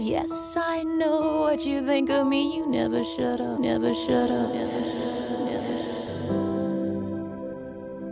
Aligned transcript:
Yes, 0.00 0.56
I 0.56 0.82
know 0.82 1.42
what 1.42 1.66
you 1.66 1.84
think 1.84 2.08
of 2.08 2.26
me. 2.26 2.56
You 2.56 2.66
never 2.66 3.04
shut 3.04 3.38
up, 3.38 3.60
never 3.60 3.94
shut 3.94 4.30
up, 4.30 4.54
never 4.54 4.82
shut 4.82 5.30
up, 5.30 5.40
never 5.40 5.78
shut 5.78 6.30
up. 6.30 6.40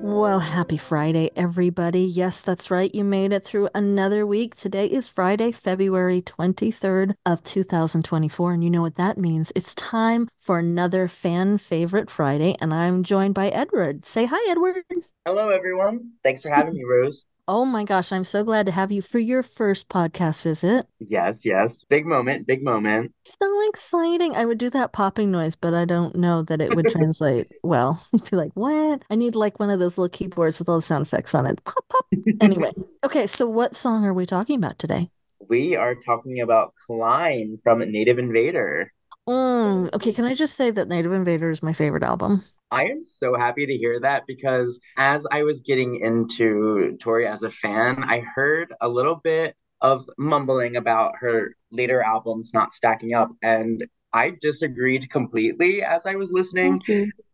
Well, 0.03 0.41
happy 0.41 0.77
Friday, 0.77 1.31
everybody. 1.35 2.03
Yes, 2.03 2.43
that's 2.43 2.71
right. 2.71 2.95
You 2.95 3.05
made 3.05 3.33
it 3.33 3.43
through 3.43 3.71
another 3.75 4.27
week. 4.27 4.55
Today 4.55 4.85
is 4.85 5.09
Friday, 5.09 5.51
February 5.51 6.21
23rd 6.21 7.15
of 7.25 7.43
2024. 7.43 8.53
And 8.53 8.63
you 8.63 8.69
know 8.69 8.83
what 8.83 8.97
that 8.97 9.17
means. 9.17 9.51
It's 9.57 9.75
time 9.75 10.29
for 10.37 10.59
another 10.59 11.09
fan 11.09 11.57
favorite 11.57 12.11
Friday. 12.11 12.55
And 12.61 12.75
I'm 12.75 13.03
joined 13.03 13.35
by 13.35 13.49
Edward. 13.49 14.05
Say 14.05 14.27
hi, 14.27 14.51
Edward. 14.51 14.85
Hello, 15.25 15.49
everyone. 15.49 16.13
Thanks 16.23 16.43
for 16.43 16.51
having 16.51 16.75
me, 16.75 16.85
Rose. 16.85 17.25
Oh 17.51 17.65
my 17.65 17.83
gosh, 17.83 18.13
I'm 18.13 18.25
so 18.25 18.45
glad 18.45 18.67
to 18.67 18.73
have 18.73 18.93
you 18.93 19.01
for 19.01 19.19
your 19.19 19.43
first 19.43 19.89
podcast 19.89 20.43
visit. 20.43 20.87
Yes, 20.99 21.39
yes. 21.45 21.83
Big 21.85 22.05
moment, 22.05 22.47
big 22.47 22.63
moment. 22.63 23.15
So 23.25 23.69
exciting. 23.71 24.37
I 24.37 24.45
would 24.45 24.59
do 24.59 24.69
that 24.69 24.93
popping 24.93 25.31
noise, 25.31 25.57
but 25.57 25.73
I 25.73 25.87
don't 25.87 26.15
know 26.15 26.43
that 26.43 26.61
it 26.61 26.77
would 26.77 26.89
translate 26.91 27.51
well. 27.63 28.05
I'd 28.15 28.31
be 28.31 28.37
like, 28.37 28.53
what? 28.53 29.03
I 29.09 29.15
need 29.15 29.35
like 29.35 29.59
one 29.59 29.71
of 29.71 29.79
those 29.79 29.97
little 29.97 30.11
keyboards 30.11 30.59
with 30.59 30.69
all 30.69 30.77
the 30.77 30.83
sound 30.83 31.07
effects 31.07 31.35
on 31.35 31.47
it. 31.47 31.65
Pop, 31.65 31.83
pop. 31.89 32.05
Anyway, 32.43 32.71
okay, 33.03 33.27
so 33.27 33.49
what 33.49 33.75
song 33.75 34.05
are 34.05 34.13
we 34.13 34.27
talking 34.27 34.59
about 34.59 34.79
today? 34.79 35.09
We 35.49 35.75
are 35.75 35.95
talking 35.95 36.43
about 36.43 36.75
Climb 36.87 37.61
from 37.65 37.79
Native 37.91 38.19
Invader. 38.19 38.93
Mm, 39.27 39.95
okay, 39.95 40.13
can 40.13 40.27
I 40.27 40.35
just 40.35 40.55
say 40.55 40.71
that 40.71 40.89
Native 40.89 41.13
Invader 41.13 41.49
is 41.49 41.63
my 41.63 41.73
favorite 41.73 42.03
album? 42.03 42.43
I 42.71 42.85
am 42.85 43.03
so 43.05 43.35
happy 43.37 43.67
to 43.67 43.77
hear 43.77 44.01
that 44.01 44.25
because 44.27 44.79
as 44.97 45.27
I 45.31 45.43
was 45.43 45.61
getting 45.61 46.01
into 46.01 46.97
Tori 47.01 47.27
as 47.27 47.43
a 47.43 47.51
fan, 47.51 48.05
I 48.05 48.21
heard 48.21 48.75
a 48.81 48.89
little 48.89 49.17
bit 49.17 49.57
of 49.81 50.09
mumbling 50.19 50.77
about 50.77 51.15
her 51.21 51.55
later 51.71 52.03
albums 52.03 52.53
not 52.53 52.75
stacking 52.75 53.15
up. 53.15 53.31
And 53.43 53.87
I 54.13 54.33
disagreed 54.41 55.11
completely 55.11 55.83
as 55.83 56.07
I 56.07 56.17
was 56.17 56.33
listening. 56.33 56.83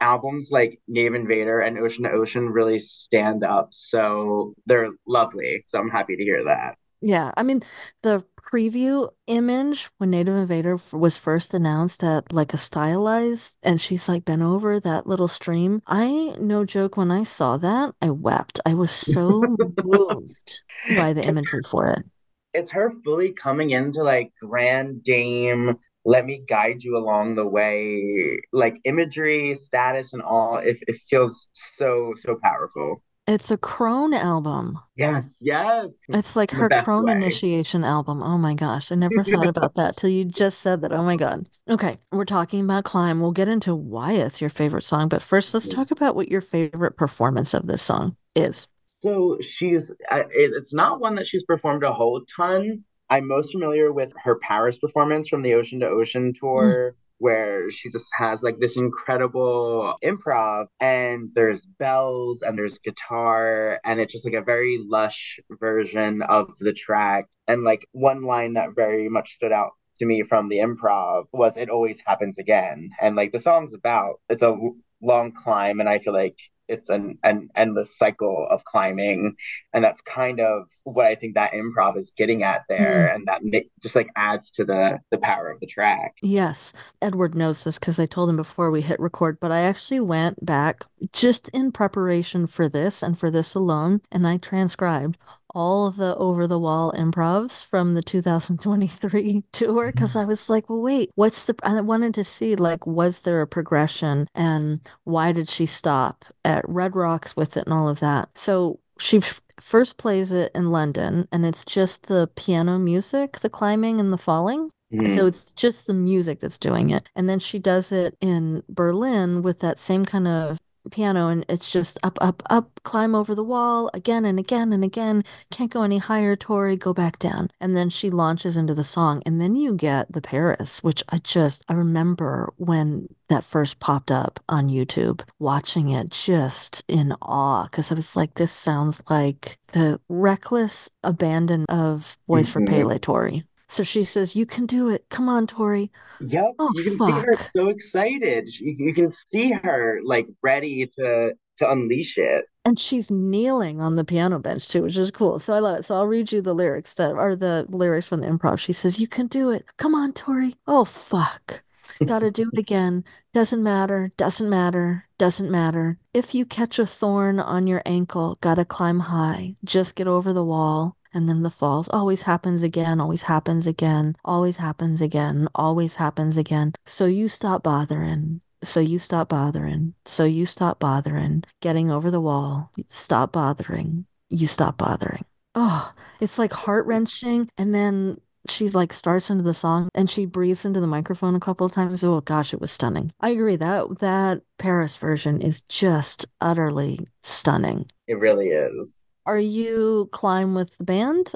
Albums 0.00 0.50
like 0.50 0.80
Native 0.86 1.14
Invader 1.14 1.60
and 1.60 1.78
Ocean 1.78 2.04
to 2.04 2.10
Ocean 2.10 2.48
really 2.48 2.78
stand 2.78 3.44
up. 3.44 3.68
So 3.72 4.54
they're 4.66 4.90
lovely. 5.06 5.64
So 5.66 5.78
I'm 5.78 5.90
happy 5.90 6.16
to 6.16 6.22
hear 6.22 6.44
that. 6.44 6.76
Yeah, 7.06 7.32
I 7.36 7.42
mean, 7.42 7.60
the 8.02 8.24
preview 8.50 9.10
image 9.26 9.90
when 9.98 10.10
Native 10.10 10.36
Invader 10.36 10.74
f- 10.74 10.92
was 10.94 11.18
first 11.18 11.52
announced 11.52 12.02
at 12.02 12.32
like 12.32 12.54
a 12.54 12.58
stylized, 12.58 13.56
and 13.62 13.78
she's 13.78 14.08
like 14.08 14.24
bent 14.24 14.40
over 14.40 14.80
that 14.80 15.06
little 15.06 15.28
stream. 15.28 15.82
I, 15.86 16.34
no 16.40 16.64
joke, 16.64 16.96
when 16.96 17.10
I 17.10 17.24
saw 17.24 17.58
that, 17.58 17.94
I 18.00 18.08
wept. 18.10 18.58
I 18.64 18.72
was 18.74 18.90
so 18.90 19.58
moved 19.82 20.62
by 20.88 21.12
the 21.12 21.22
imagery 21.22 21.62
for 21.62 21.88
it. 21.88 22.06
It's 22.54 22.70
her 22.70 22.90
fully 23.04 23.32
coming 23.32 23.70
into 23.70 24.02
like 24.02 24.32
grand 24.40 25.02
dame, 25.02 25.76
let 26.06 26.24
me 26.24 26.42
guide 26.48 26.82
you 26.82 26.96
along 26.96 27.34
the 27.34 27.46
way, 27.46 28.40
like 28.52 28.80
imagery, 28.84 29.54
status, 29.54 30.12
and 30.14 30.22
all. 30.22 30.58
It, 30.58 30.78
it 30.86 30.96
feels 31.08 31.48
so, 31.52 32.14
so 32.16 32.36
powerful. 32.42 33.02
It's 33.26 33.50
a 33.50 33.56
crone 33.56 34.12
album. 34.12 34.78
Yes, 34.96 35.38
yes. 35.40 35.98
It's 36.10 36.36
like 36.36 36.50
her 36.50 36.68
crone 36.68 37.08
initiation 37.08 37.82
album. 37.82 38.22
Oh 38.22 38.36
my 38.36 38.52
gosh, 38.52 38.92
I 38.92 38.96
never 38.96 39.24
thought 39.24 39.46
about 39.46 39.74
that 39.76 39.96
till 39.96 40.10
you 40.10 40.26
just 40.26 40.58
said 40.58 40.82
that. 40.82 40.92
Oh 40.92 41.02
my 41.02 41.16
God. 41.16 41.48
Okay, 41.68 41.98
we're 42.12 42.26
talking 42.26 42.62
about 42.62 42.84
Climb. 42.84 43.20
We'll 43.20 43.32
get 43.32 43.48
into 43.48 43.74
why 43.74 44.12
it's 44.12 44.42
your 44.42 44.50
favorite 44.50 44.82
song, 44.82 45.08
but 45.08 45.22
first 45.22 45.54
let's 45.54 45.68
talk 45.68 45.90
about 45.90 46.16
what 46.16 46.28
your 46.28 46.42
favorite 46.42 46.98
performance 46.98 47.54
of 47.54 47.66
this 47.66 47.82
song 47.82 48.16
is. 48.34 48.68
So 49.02 49.38
she's, 49.40 49.90
uh, 50.10 50.24
it, 50.30 50.52
it's 50.54 50.74
not 50.74 51.00
one 51.00 51.14
that 51.14 51.26
she's 51.26 51.44
performed 51.44 51.82
a 51.82 51.92
whole 51.92 52.22
ton. 52.36 52.84
I'm 53.08 53.26
most 53.26 53.52
familiar 53.52 53.92
with 53.92 54.12
her 54.22 54.36
Paris 54.36 54.78
performance 54.78 55.28
from 55.28 55.42
the 55.42 55.54
Ocean 55.54 55.80
to 55.80 55.86
Ocean 55.86 56.32
tour, 56.38 56.94
where 57.18 57.70
she 57.70 57.90
just 57.90 58.10
has 58.18 58.42
like 58.42 58.58
this 58.60 58.76
incredible 58.76 59.94
improv, 60.04 60.66
and 60.80 61.30
there's 61.34 61.64
bells 61.66 62.42
and 62.42 62.58
there's 62.58 62.78
guitar, 62.78 63.80
and 63.84 64.00
it's 64.00 64.12
just 64.12 64.24
like 64.24 64.34
a 64.34 64.42
very 64.42 64.78
lush 64.84 65.38
version 65.50 66.22
of 66.22 66.50
the 66.60 66.72
track. 66.72 67.26
And 67.48 67.62
like 67.64 67.86
one 67.92 68.22
line 68.24 68.54
that 68.54 68.70
very 68.74 69.08
much 69.08 69.32
stood 69.32 69.52
out 69.52 69.72
to 69.98 70.06
me 70.06 70.22
from 70.22 70.48
the 70.48 70.56
improv 70.58 71.26
was 71.32 71.56
"It 71.56 71.68
always 71.70 72.00
happens 72.06 72.38
again," 72.38 72.90
and 73.00 73.16
like 73.16 73.32
the 73.32 73.40
song's 73.40 73.74
about 73.74 74.20
it's 74.28 74.42
a 74.42 74.56
long 75.02 75.32
climb, 75.32 75.80
and 75.80 75.88
I 75.88 75.98
feel 75.98 76.12
like 76.14 76.38
it's 76.68 76.88
an, 76.88 77.18
an 77.22 77.50
endless 77.54 77.96
cycle 77.96 78.46
of 78.50 78.64
climbing. 78.64 79.36
And 79.72 79.84
that's 79.84 80.00
kind 80.00 80.40
of 80.40 80.66
what 80.84 81.06
i 81.06 81.14
think 81.14 81.34
that 81.34 81.52
improv 81.52 81.96
is 81.96 82.12
getting 82.16 82.42
at 82.42 82.62
there. 82.68 83.08
Hmm. 83.08 83.14
And 83.14 83.26
that 83.26 83.44
ma- 83.44 83.68
just 83.82 83.96
like 83.96 84.08
adds 84.16 84.50
to 84.52 84.64
the 84.64 85.00
the 85.10 85.18
power 85.18 85.50
of 85.50 85.60
the 85.60 85.66
track. 85.66 86.14
Yes, 86.22 86.72
Edward 87.00 87.34
knows 87.34 87.64
this 87.64 87.78
because 87.78 87.98
I 87.98 88.06
told 88.06 88.30
him 88.30 88.36
before 88.36 88.70
we 88.70 88.82
hit 88.82 89.00
record, 89.00 89.38
but 89.40 89.50
I 89.50 89.60
actually 89.60 90.00
went 90.00 90.44
back 90.44 90.84
just 91.12 91.48
in 91.48 91.72
preparation 91.72 92.46
for 92.46 92.68
this 92.68 93.02
and 93.02 93.18
for 93.18 93.30
this 93.30 93.54
alone, 93.54 94.02
and 94.12 94.26
I 94.26 94.36
transcribed 94.36 95.18
all 95.54 95.86
of 95.86 95.96
the 95.96 96.16
over 96.16 96.46
the 96.46 96.58
wall 96.58 96.92
improvs 96.92 97.64
from 97.64 97.94
the 97.94 98.02
2023 98.02 99.44
tour 99.52 99.92
because 99.92 100.14
mm. 100.14 100.22
I 100.22 100.24
was 100.24 100.50
like, 100.50 100.68
well, 100.68 100.82
wait, 100.82 101.10
what's 101.14 101.44
the, 101.46 101.54
I 101.62 101.80
wanted 101.80 102.14
to 102.14 102.24
see 102.24 102.56
like, 102.56 102.86
was 102.86 103.20
there 103.20 103.40
a 103.40 103.46
progression 103.46 104.26
and 104.34 104.80
why 105.04 105.32
did 105.32 105.48
she 105.48 105.66
stop 105.66 106.24
at 106.44 106.68
Red 106.68 106.96
Rocks 106.96 107.36
with 107.36 107.56
it 107.56 107.66
and 107.66 107.72
all 107.72 107.88
of 107.88 108.00
that? 108.00 108.28
So 108.34 108.80
she 108.98 109.18
f- 109.18 109.40
first 109.60 109.98
plays 109.98 110.32
it 110.32 110.50
in 110.54 110.70
London 110.70 111.28
and 111.32 111.46
it's 111.46 111.64
just 111.64 112.06
the 112.06 112.28
piano 112.36 112.78
music, 112.78 113.40
the 113.40 113.50
climbing 113.50 114.00
and 114.00 114.12
the 114.12 114.18
falling. 114.18 114.70
So 114.92 114.98
mm-hmm. 114.98 115.26
it's 115.26 115.52
just 115.52 115.88
the 115.88 115.94
music 115.94 116.38
that's 116.38 116.58
doing 116.58 116.90
it. 116.90 117.10
And 117.16 117.28
then 117.28 117.40
she 117.40 117.58
does 117.58 117.90
it 117.90 118.16
in 118.20 118.62
Berlin 118.68 119.42
with 119.42 119.58
that 119.58 119.80
same 119.80 120.04
kind 120.04 120.28
of 120.28 120.58
piano, 120.90 121.28
and 121.28 121.44
it's 121.48 121.70
just 121.72 121.98
up, 122.02 122.18
up, 122.20 122.42
up, 122.50 122.80
climb 122.84 123.14
over 123.14 123.34
the 123.34 123.44
wall 123.44 123.90
again 123.94 124.24
and 124.24 124.38
again 124.38 124.72
and 124.72 124.84
again. 124.84 125.24
Can't 125.50 125.70
go 125.70 125.82
any 125.82 125.98
higher, 125.98 126.36
Tori, 126.36 126.76
go 126.76 126.92
back 126.94 127.18
down. 127.18 127.50
And 127.60 127.76
then 127.76 127.90
she 127.90 128.10
launches 128.10 128.56
into 128.56 128.74
the 128.74 128.84
song. 128.84 129.22
And 129.26 129.40
then 129.40 129.54
you 129.54 129.74
get 129.74 130.12
the 130.12 130.20
Paris, 130.20 130.82
which 130.82 131.02
I 131.08 131.18
just, 131.18 131.64
I 131.68 131.72
remember 131.74 132.52
when 132.56 133.08
that 133.28 133.44
first 133.44 133.80
popped 133.80 134.10
up 134.10 134.38
on 134.48 134.68
YouTube, 134.68 135.22
watching 135.38 135.88
it 135.90 136.10
just 136.10 136.84
in 136.88 137.12
awe, 137.22 137.64
because 137.64 137.90
I 137.90 137.94
was 137.94 138.14
like, 138.16 138.34
this 138.34 138.52
sounds 138.52 139.02
like 139.08 139.58
the 139.72 140.00
reckless 140.08 140.90
abandon 141.02 141.64
of 141.68 142.16
Boys 142.26 142.48
for 142.48 142.60
Mhm. 142.60 142.68
Pele, 142.68 142.98
Tori. 142.98 143.44
So 143.68 143.82
she 143.82 144.04
says, 144.04 144.36
You 144.36 144.46
can 144.46 144.66
do 144.66 144.88
it. 144.88 145.06
Come 145.10 145.28
on, 145.28 145.46
Tori. 145.46 145.90
Yep, 146.20 146.52
Oh, 146.58 146.70
you 146.74 146.84
can 146.84 146.98
see 146.98 147.12
her 147.12 147.34
so 147.50 147.68
excited. 147.68 148.48
You, 148.60 148.74
you 148.78 148.94
can 148.94 149.10
see 149.10 149.50
her 149.52 150.00
like 150.04 150.26
ready 150.42 150.86
to 150.98 151.34
to 151.58 151.70
unleash 151.70 152.18
it. 152.18 152.46
And 152.64 152.80
she's 152.80 153.10
kneeling 153.10 153.80
on 153.80 153.94
the 153.96 154.04
piano 154.04 154.38
bench 154.38 154.68
too, 154.68 154.82
which 154.82 154.96
is 154.96 155.10
cool. 155.10 155.38
So 155.38 155.54
I 155.54 155.60
love 155.60 155.78
it. 155.78 155.82
So 155.84 155.94
I'll 155.94 156.06
read 156.06 156.32
you 156.32 156.40
the 156.40 156.54
lyrics 156.54 156.94
that 156.94 157.12
are 157.12 157.36
the 157.36 157.66
lyrics 157.68 158.06
from 158.06 158.20
the 158.22 158.26
improv. 158.26 158.58
She 158.58 158.72
says, 158.72 159.00
You 159.00 159.06
can 159.08 159.26
do 159.28 159.50
it. 159.50 159.64
Come 159.76 159.94
on, 159.94 160.12
Tori. 160.12 160.56
Oh, 160.66 160.84
fuck. 160.84 161.62
Gotta 162.06 162.30
do 162.30 162.50
it 162.52 162.58
again. 162.58 163.04
Doesn't 163.34 163.62
matter. 163.62 164.10
Doesn't 164.16 164.48
matter. 164.48 165.04
Doesn't 165.18 165.50
matter. 165.50 165.98
If 166.12 166.34
you 166.34 166.44
catch 166.44 166.78
a 166.78 166.86
thorn 166.86 167.38
on 167.38 167.66
your 167.66 167.82
ankle, 167.86 168.36
gotta 168.40 168.64
climb 168.64 168.98
high. 169.00 169.54
Just 169.64 169.94
get 169.94 170.08
over 170.08 170.32
the 170.32 170.44
wall. 170.44 170.96
And 171.14 171.28
then 171.28 171.44
the 171.44 171.50
falls 171.50 171.88
always 171.88 172.22
happens 172.22 172.64
again, 172.64 173.00
always 173.00 173.22
happens 173.22 173.68
again, 173.68 174.16
always 174.24 174.56
happens 174.56 175.00
again, 175.00 175.46
always 175.54 175.94
happens 175.94 176.36
again. 176.36 176.72
So 176.84 177.06
you 177.06 177.28
stop 177.28 177.62
bothering. 177.62 178.40
So 178.64 178.80
you 178.80 178.98
stop 178.98 179.28
bothering. 179.28 179.94
So 180.04 180.24
you 180.24 180.44
stop 180.44 180.80
bothering. 180.80 181.44
Getting 181.60 181.90
over 181.90 182.10
the 182.10 182.20
wall. 182.20 182.72
Stop 182.88 183.32
bothering. 183.32 184.06
You 184.28 184.48
stop 184.48 184.76
bothering. 184.76 185.24
Oh, 185.54 185.92
it's 186.20 186.38
like 186.38 186.52
heart 186.52 186.84
wrenching. 186.86 187.48
And 187.56 187.72
then 187.72 188.20
she 188.48 188.68
like 188.70 188.92
starts 188.92 189.30
into 189.30 189.44
the 189.44 189.54
song 189.54 189.88
and 189.94 190.10
she 190.10 190.26
breathes 190.26 190.64
into 190.64 190.80
the 190.80 190.86
microphone 190.86 191.34
a 191.34 191.40
couple 191.40 191.64
of 191.64 191.72
times. 191.72 192.02
Oh 192.04 192.20
gosh, 192.22 192.52
it 192.52 192.60
was 192.60 192.72
stunning. 192.72 193.12
I 193.20 193.30
agree 193.30 193.56
that 193.56 194.00
that 194.00 194.42
Paris 194.58 194.96
version 194.96 195.40
is 195.40 195.62
just 195.62 196.26
utterly 196.40 197.00
stunning. 197.22 197.86
It 198.06 198.18
really 198.18 198.48
is. 198.48 198.96
Are 199.26 199.38
you 199.38 200.08
climb 200.12 200.54
with 200.54 200.76
the 200.76 200.84
band 200.84 201.32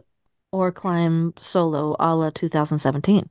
or 0.53 0.73
climb 0.73 1.35
solo 1.39 1.97
a 1.99 2.15
la 2.15 2.31
2017? 2.31 3.31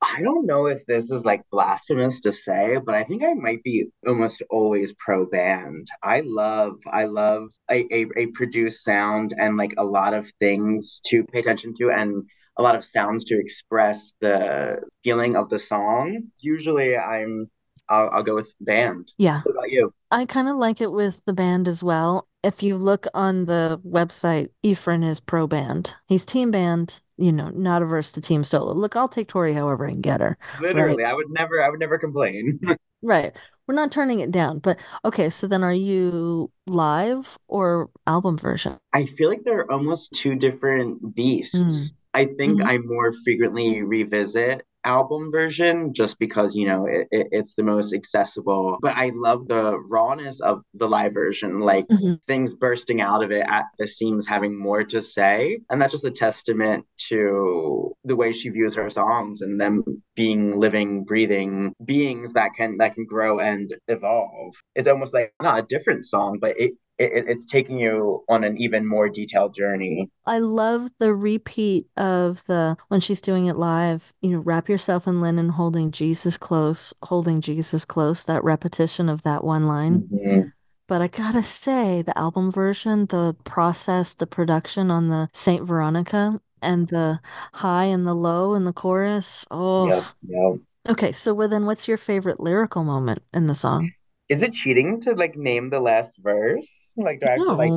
I 0.00 0.22
don't 0.22 0.46
know 0.46 0.66
if 0.66 0.86
this 0.86 1.10
is 1.10 1.24
like 1.24 1.42
blasphemous 1.50 2.20
to 2.20 2.32
say, 2.32 2.76
but 2.84 2.94
I 2.94 3.02
think 3.02 3.24
I 3.24 3.34
might 3.34 3.64
be 3.64 3.90
almost 4.06 4.42
always 4.48 4.94
pro 4.94 5.26
band. 5.26 5.88
I 6.04 6.20
love, 6.20 6.76
I 6.86 7.06
love 7.06 7.50
a, 7.68 7.84
a, 7.92 8.06
a 8.16 8.26
produced 8.26 8.84
sound 8.84 9.34
and 9.36 9.56
like 9.56 9.74
a 9.76 9.84
lot 9.84 10.14
of 10.14 10.30
things 10.38 11.00
to 11.06 11.24
pay 11.24 11.40
attention 11.40 11.74
to 11.78 11.90
and 11.90 12.24
a 12.56 12.62
lot 12.62 12.76
of 12.76 12.84
sounds 12.84 13.24
to 13.24 13.40
express 13.40 14.12
the 14.20 14.80
feeling 15.02 15.34
of 15.34 15.48
the 15.48 15.58
song. 15.58 16.28
Usually 16.38 16.96
I'm 16.96 17.50
I'll, 17.88 18.10
I'll 18.10 18.22
go 18.22 18.34
with 18.36 18.52
band. 18.60 19.12
Yeah. 19.18 19.40
What 19.42 19.52
about 19.52 19.70
you? 19.70 19.92
I 20.10 20.26
kind 20.26 20.48
of 20.48 20.56
like 20.56 20.80
it 20.80 20.92
with 20.92 21.22
the 21.24 21.32
band 21.32 21.66
as 21.66 21.82
well. 21.82 22.27
If 22.42 22.62
you 22.62 22.76
look 22.76 23.06
on 23.14 23.46
the 23.46 23.80
website, 23.86 24.50
Efren 24.64 25.04
is 25.08 25.20
pro 25.20 25.46
band. 25.46 25.94
He's 26.06 26.24
team 26.24 26.50
band, 26.50 27.00
you 27.16 27.32
know, 27.32 27.48
not 27.50 27.82
averse 27.82 28.12
to 28.12 28.20
team 28.20 28.44
solo. 28.44 28.72
Look, 28.72 28.96
I'll 28.96 29.08
take 29.08 29.28
Tori 29.28 29.54
however 29.54 29.86
I 29.86 29.90
can 29.92 30.00
get 30.00 30.20
her. 30.20 30.38
Literally, 30.60 31.04
I 31.04 31.12
would 31.14 31.30
never, 31.30 31.62
I 31.62 31.68
would 31.68 31.80
never 31.80 31.98
complain. 31.98 32.60
Right. 33.00 33.36
We're 33.68 33.74
not 33.76 33.92
turning 33.92 34.20
it 34.20 34.32
down. 34.32 34.58
But 34.58 34.80
okay, 35.04 35.30
so 35.30 35.46
then 35.46 35.62
are 35.62 35.72
you 35.72 36.50
live 36.66 37.38
or 37.46 37.90
album 38.08 38.36
version? 38.38 38.76
I 38.92 39.06
feel 39.06 39.28
like 39.28 39.44
they're 39.44 39.70
almost 39.70 40.14
two 40.14 40.34
different 40.34 41.14
beasts. 41.14 41.92
Mm. 41.92 41.92
I 42.14 42.24
think 42.24 42.60
Mhm. 42.60 42.66
I 42.66 42.78
more 42.78 43.12
frequently 43.12 43.82
revisit 43.82 44.64
album 44.84 45.30
version 45.30 45.92
just 45.92 46.18
because 46.18 46.54
you 46.54 46.66
know 46.66 46.86
it, 46.86 47.06
it, 47.10 47.28
it's 47.32 47.54
the 47.54 47.62
most 47.62 47.92
accessible. 47.94 48.78
But 48.80 48.96
i 48.96 49.10
love 49.14 49.48
the 49.48 49.78
rawness 49.90 50.40
of 50.40 50.62
the 50.74 50.88
live 50.88 51.14
version 51.14 51.60
like 51.60 51.86
Mhm. 51.90 52.20
things 52.26 52.54
bursting 52.54 53.00
out 53.00 53.22
of 53.24 53.30
it 53.30 53.44
at 53.48 53.64
the 53.78 53.86
seams 53.88 54.26
having 54.26 54.58
more 54.58 54.84
to 54.84 55.00
say. 55.02 55.58
And 55.70 55.80
that's 55.80 55.92
just 55.92 56.04
a 56.04 56.10
testament 56.10 56.84
to 57.08 57.92
the 58.04 58.16
way 58.16 58.32
she 58.32 58.50
views 58.50 58.74
her 58.74 58.90
songs 58.90 59.40
and 59.42 59.60
them 59.60 59.82
being 60.14 60.58
living 60.58 61.04
breathing 61.04 61.74
beings 61.84 62.32
that 62.34 62.50
can 62.56 62.76
that 62.78 62.94
can 62.94 63.06
grow 63.06 63.38
and 63.40 63.68
evolve. 63.88 64.54
It's 64.74 64.88
almost 64.88 65.14
like 65.14 65.32
not 65.42 65.58
a 65.60 65.66
different 65.66 66.06
song 66.06 66.38
but 66.40 66.58
it 66.58 66.72
it, 66.98 67.24
it's 67.28 67.46
taking 67.46 67.78
you 67.78 68.24
on 68.28 68.44
an 68.44 68.56
even 68.58 68.86
more 68.86 69.08
detailed 69.08 69.54
journey. 69.54 70.10
I 70.26 70.38
love 70.40 70.90
the 70.98 71.14
repeat 71.14 71.86
of 71.96 72.44
the 72.46 72.76
when 72.88 73.00
she's 73.00 73.20
doing 73.20 73.46
it 73.46 73.56
live, 73.56 74.12
you 74.20 74.30
know, 74.30 74.38
wrap 74.38 74.68
yourself 74.68 75.06
in 75.06 75.20
linen, 75.20 75.48
holding 75.48 75.90
Jesus 75.90 76.36
close, 76.36 76.92
holding 77.02 77.40
Jesus 77.40 77.84
close, 77.84 78.24
that 78.24 78.44
repetition 78.44 79.08
of 79.08 79.22
that 79.22 79.42
one 79.44 79.66
line. 79.66 80.08
Mhm. 80.12 80.52
But 80.86 81.02
I 81.02 81.08
gotta 81.08 81.42
say, 81.42 82.02
the 82.02 82.16
album 82.18 82.50
version, 82.50 83.06
the 83.06 83.36
process, 83.44 84.14
the 84.14 84.26
production 84.26 84.90
on 84.90 85.08
the 85.08 85.28
Saint 85.34 85.64
Veronica 85.64 86.40
and 86.62 86.88
the 86.88 87.20
high 87.52 87.84
and 87.84 88.06
the 88.06 88.14
low 88.14 88.54
in 88.54 88.64
the 88.64 88.72
chorus. 88.72 89.44
Oh, 89.50 89.88
Yep, 89.88 90.04
yep. 90.28 90.60
okay. 90.90 91.12
So, 91.12 91.34
well, 91.34 91.48
then 91.48 91.66
what's 91.66 91.86
your 91.88 91.98
favorite 91.98 92.40
lyrical 92.40 92.84
moment 92.84 93.22
in 93.32 93.46
the 93.46 93.54
song? 93.54 93.92
Is 94.28 94.42
it 94.42 94.52
cheating 94.52 95.00
to 95.02 95.14
like 95.14 95.36
name 95.36 95.70
the 95.70 95.80
last 95.80 96.16
verse? 96.18 96.92
Like, 96.96 97.20
do 97.20 97.26
I 97.26 97.30
have 97.30 97.44
to 97.44 97.52
like 97.54 97.72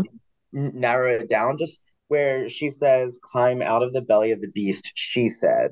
n- 0.56 0.72
narrow 0.76 1.16
it 1.16 1.30
down? 1.30 1.58
Just 1.58 1.82
where 2.08 2.50
she 2.50 2.70
says, 2.70 3.20
"Climb 3.22 3.62
out 3.62 3.84
of 3.84 3.94
the 3.94 4.02
belly 4.02 4.32
of 4.32 4.42
the 4.42 4.50
beast," 4.50 4.92
she 4.96 5.30
said, 5.30 5.72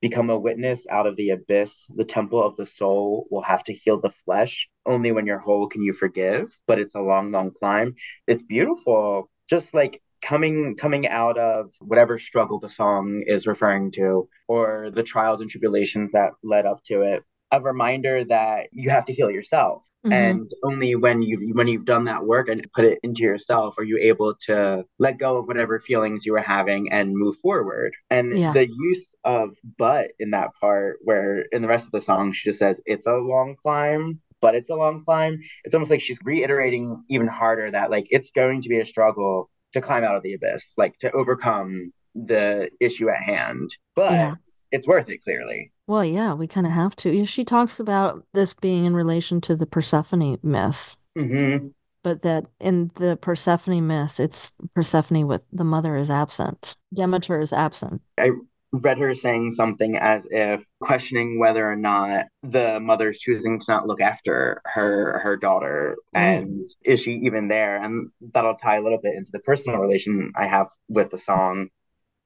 "Become 0.00 0.30
a 0.30 0.38
witness 0.38 0.86
out 0.88 1.06
of 1.06 1.16
the 1.16 1.30
abyss. 1.30 1.86
The 1.96 2.04
temple 2.04 2.42
of 2.42 2.56
the 2.56 2.66
soul 2.66 3.26
will 3.30 3.42
have 3.42 3.64
to 3.64 3.72
heal 3.74 4.00
the 4.00 4.14
flesh. 4.24 4.68
Only 4.86 5.10
when 5.12 5.26
you're 5.26 5.38
whole 5.40 5.66
can 5.68 5.82
you 5.82 5.92
forgive." 5.92 6.56
But 6.66 6.78
it's 6.78 6.94
a 6.94 7.00
long, 7.00 7.32
long 7.32 7.50
climb. 7.52 7.96
It's 8.28 8.42
beautiful. 8.42 9.30
Just 9.48 9.74
like 9.74 10.00
coming 10.22 10.76
coming 10.76 11.08
out 11.08 11.38
of 11.38 11.72
whatever 11.80 12.18
struggle 12.18 12.60
the 12.60 12.68
song 12.68 13.24
is 13.26 13.46
referring 13.48 13.90
to, 13.92 14.28
or 14.46 14.90
the 14.90 15.02
trials 15.02 15.40
and 15.40 15.50
tribulations 15.50 16.12
that 16.12 16.32
led 16.44 16.66
up 16.66 16.82
to 16.84 17.02
it. 17.02 17.24
A 17.52 17.60
reminder 17.60 18.24
that 18.24 18.68
you 18.72 18.90
have 18.90 19.04
to 19.06 19.12
heal 19.12 19.30
yourself 19.30 19.84
Mhm. 20.06 20.12
and 20.12 20.50
only 20.62 20.94
when 20.94 21.20
you 21.20 21.50
when 21.54 21.68
you've 21.68 21.84
done 21.84 22.04
that 22.04 22.24
work 22.24 22.48
and 22.48 22.66
put 22.72 22.86
it 22.86 22.98
into 23.02 23.22
yourself 23.22 23.76
are 23.76 23.82
you 23.84 23.98
able 23.98 24.34
to 24.46 24.84
let 24.98 25.18
go 25.18 25.36
of 25.36 25.46
whatever 25.46 25.78
feelings 25.78 26.24
you 26.24 26.32
were 26.32 26.38
having 26.56 26.90
and 26.90 27.12
move 27.14 27.36
forward 27.38 27.92
and 28.08 28.34
Yeah. 28.38 28.52
the 28.54 28.66
use 28.66 29.14
of 29.24 29.50
but 29.76 30.12
in 30.18 30.30
that 30.30 30.50
part 30.58 30.98
where 31.02 31.40
in 31.52 31.60
the 31.60 31.68
rest 31.68 31.84
of 31.84 31.92
the 31.92 32.00
song 32.00 32.32
she 32.32 32.48
just 32.48 32.58
says 32.60 32.80
it's 32.86 33.06
a 33.06 33.16
long 33.16 33.56
climb 33.62 34.20
but 34.40 34.54
it's 34.54 34.70
a 34.70 34.74
long 34.74 35.04
climb 35.04 35.38
it's 35.64 35.74
almost 35.74 35.90
like 35.90 36.00
she's 36.00 36.18
reiterating 36.24 37.04
even 37.10 37.26
harder 37.26 37.70
that 37.70 37.90
like 37.90 38.06
it's 38.10 38.30
going 38.30 38.62
to 38.62 38.70
be 38.70 38.78
a 38.80 38.86
struggle 38.86 39.50
to 39.74 39.82
climb 39.82 40.02
out 40.04 40.16
of 40.16 40.22
the 40.22 40.32
abyss 40.32 40.72
like 40.78 40.96
to 41.00 41.10
overcome 41.12 41.92
the 42.14 42.70
issue 42.80 43.10
at 43.10 43.20
hand 43.22 43.68
but 43.94 44.12
Yeah. 44.12 44.34
it's 44.72 44.86
worth 44.88 45.10
it 45.10 45.22
clearly 45.22 45.72
Well, 45.90 46.04
yeah, 46.04 46.34
we 46.34 46.46
kind 46.46 46.68
of 46.68 46.72
have 46.72 46.94
to. 46.96 47.24
She 47.24 47.44
talks 47.44 47.80
about 47.80 48.24
this 48.32 48.54
being 48.54 48.84
in 48.84 48.94
relation 48.94 49.40
to 49.40 49.56
the 49.56 49.66
Persephone 49.66 50.38
myth, 50.40 50.96
hmm 51.18 51.66
but 52.04 52.22
that 52.22 52.46
in 52.60 52.92
the 52.94 53.18
Persephone 53.20 53.88
myth, 53.88 54.20
it's 54.20 54.52
Persephone 54.72 55.26
with 55.26 55.44
the 55.52 55.64
mother 55.64 55.96
is 55.96 56.08
absent. 56.08 56.76
Demeter 56.94 57.40
is 57.40 57.52
absent. 57.52 58.02
I 58.18 58.30
read 58.72 58.98
her 58.98 59.12
saying 59.14 59.50
something 59.50 59.96
as 59.96 60.28
if 60.30 60.62
questioning 60.80 61.40
whether 61.40 61.68
or 61.68 61.74
not 61.74 62.26
the 62.44 62.78
mother's 62.78 63.18
choosing 63.18 63.58
to 63.58 63.66
not 63.68 63.88
look 63.88 64.00
after 64.00 64.62
her 64.66 65.18
her 65.18 65.36
daughter 65.36 65.96
Right. 66.14 66.22
and 66.44 66.68
is 66.84 67.00
she 67.02 67.14
even 67.24 67.48
there 67.48 67.82
and 67.82 68.10
that'll 68.32 68.54
tie 68.54 68.76
a 68.76 68.80
little 68.80 69.00
bit 69.02 69.16
into 69.16 69.32
the 69.32 69.40
personal 69.40 69.80
relation 69.80 70.32
i 70.36 70.46
have 70.46 70.68
with 70.88 71.10
the 71.10 71.18
song 71.18 71.68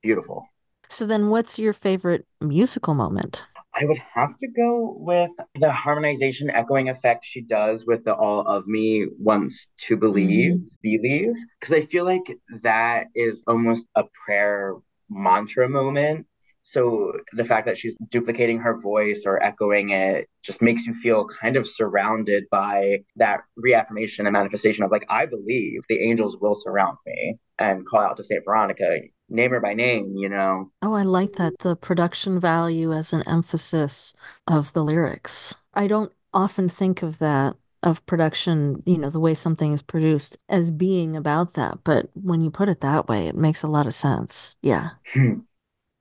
beautiful 0.03 0.47
So 0.91 1.07
then 1.07 1.31
what's 1.31 1.59
your 1.59 1.73
favorite 1.73 2.27
musical 2.43 2.95
moment? 2.95 3.47
I 3.75 3.85
would 3.87 3.99
have 4.15 4.39
to 4.39 4.49
go 4.49 4.97
with 4.99 5.31
the 5.59 5.73
harmonization 5.73 6.49
echoing 6.51 6.89
effect 6.89 7.25
she 7.25 7.41
does 7.41 7.85
with 7.87 8.05
the 8.05 8.15
all 8.15 8.43
of 8.43 8.67
me 8.67 9.07
wants 9.19 9.69
to 9.79 9.97
believe, 9.97 10.55
mm-hmm. 10.55 10.67
believe. 10.83 11.35
Because 11.59 11.75
I 11.75 11.81
feel 11.81 12.05
like 12.05 12.39
that 12.63 13.09
is 13.15 13.43
almost 13.47 13.89
a 13.97 14.05
prayer 14.25 14.75
mantra 15.11 15.69
moment. 15.69 16.27
So 16.63 17.13
the 17.33 17.45
fact 17.45 17.67
that 17.67 17.77
she's 17.77 17.97
duplicating 18.09 18.59
her 18.61 18.81
voice 18.81 19.25
or 19.27 19.43
echoing 19.43 19.91
it 19.91 20.29
just 20.43 20.63
makes 20.63 20.87
you 20.87 20.95
feel 20.95 21.27
kind 21.27 21.57
of 21.57 21.69
surrounded 21.69 22.45
by 22.51 23.01
that 23.17 23.41
reaffirmation 23.57 24.27
and 24.27 24.33
manifestation 24.33 24.83
of 24.83 24.91
like, 24.91 25.05
I 25.11 25.27
believe 25.27 25.83
the 25.89 26.01
angels 26.01 26.39
will 26.41 26.55
surround 26.55 26.97
me 27.05 27.39
and 27.59 27.85
call 27.85 28.01
out 28.01 28.17
to 28.17 28.25
Saint 28.25 28.45
Veronica, 28.47 28.99
name 29.29 29.51
her 29.51 29.61
by 29.61 29.75
name, 29.75 30.15
you 30.17 30.29
know. 30.29 30.71
Oh, 30.83 30.95
I 30.95 31.03
like 31.03 31.35
that. 31.35 31.59
The 31.61 31.77
production 31.77 32.41
value 32.41 32.93
as 32.93 33.13
an 33.13 33.23
emphasis 33.27 34.15
of 34.47 34.73
the 34.73 34.85
lyrics. 34.85 35.55
I 35.75 35.87
don't 35.87 36.13
often 36.33 36.69
think 36.69 37.03
of 37.03 37.19
that, 37.19 37.57
of 37.83 38.05
production, 38.07 38.83
you 38.87 38.99
know, 38.99 39.11
the 39.11 39.21
way 39.21 39.35
something 39.35 39.73
is 39.73 39.83
produced 39.83 40.39
as 40.49 40.71
being 40.71 41.17
about 41.17 41.55
that. 41.55 41.79
But 41.85 42.09
when 42.15 42.41
you 42.41 42.51
put 42.51 42.69
it 42.69 42.81
that 42.81 43.09
way, 43.09 43.27
it 43.27 43.37
makes 43.37 43.63
a 43.63 43.69
lot 43.69 43.87
of 43.87 43.95
sense. 43.95 44.57
Yeah. 44.63 44.91
Hmm. 45.13 45.41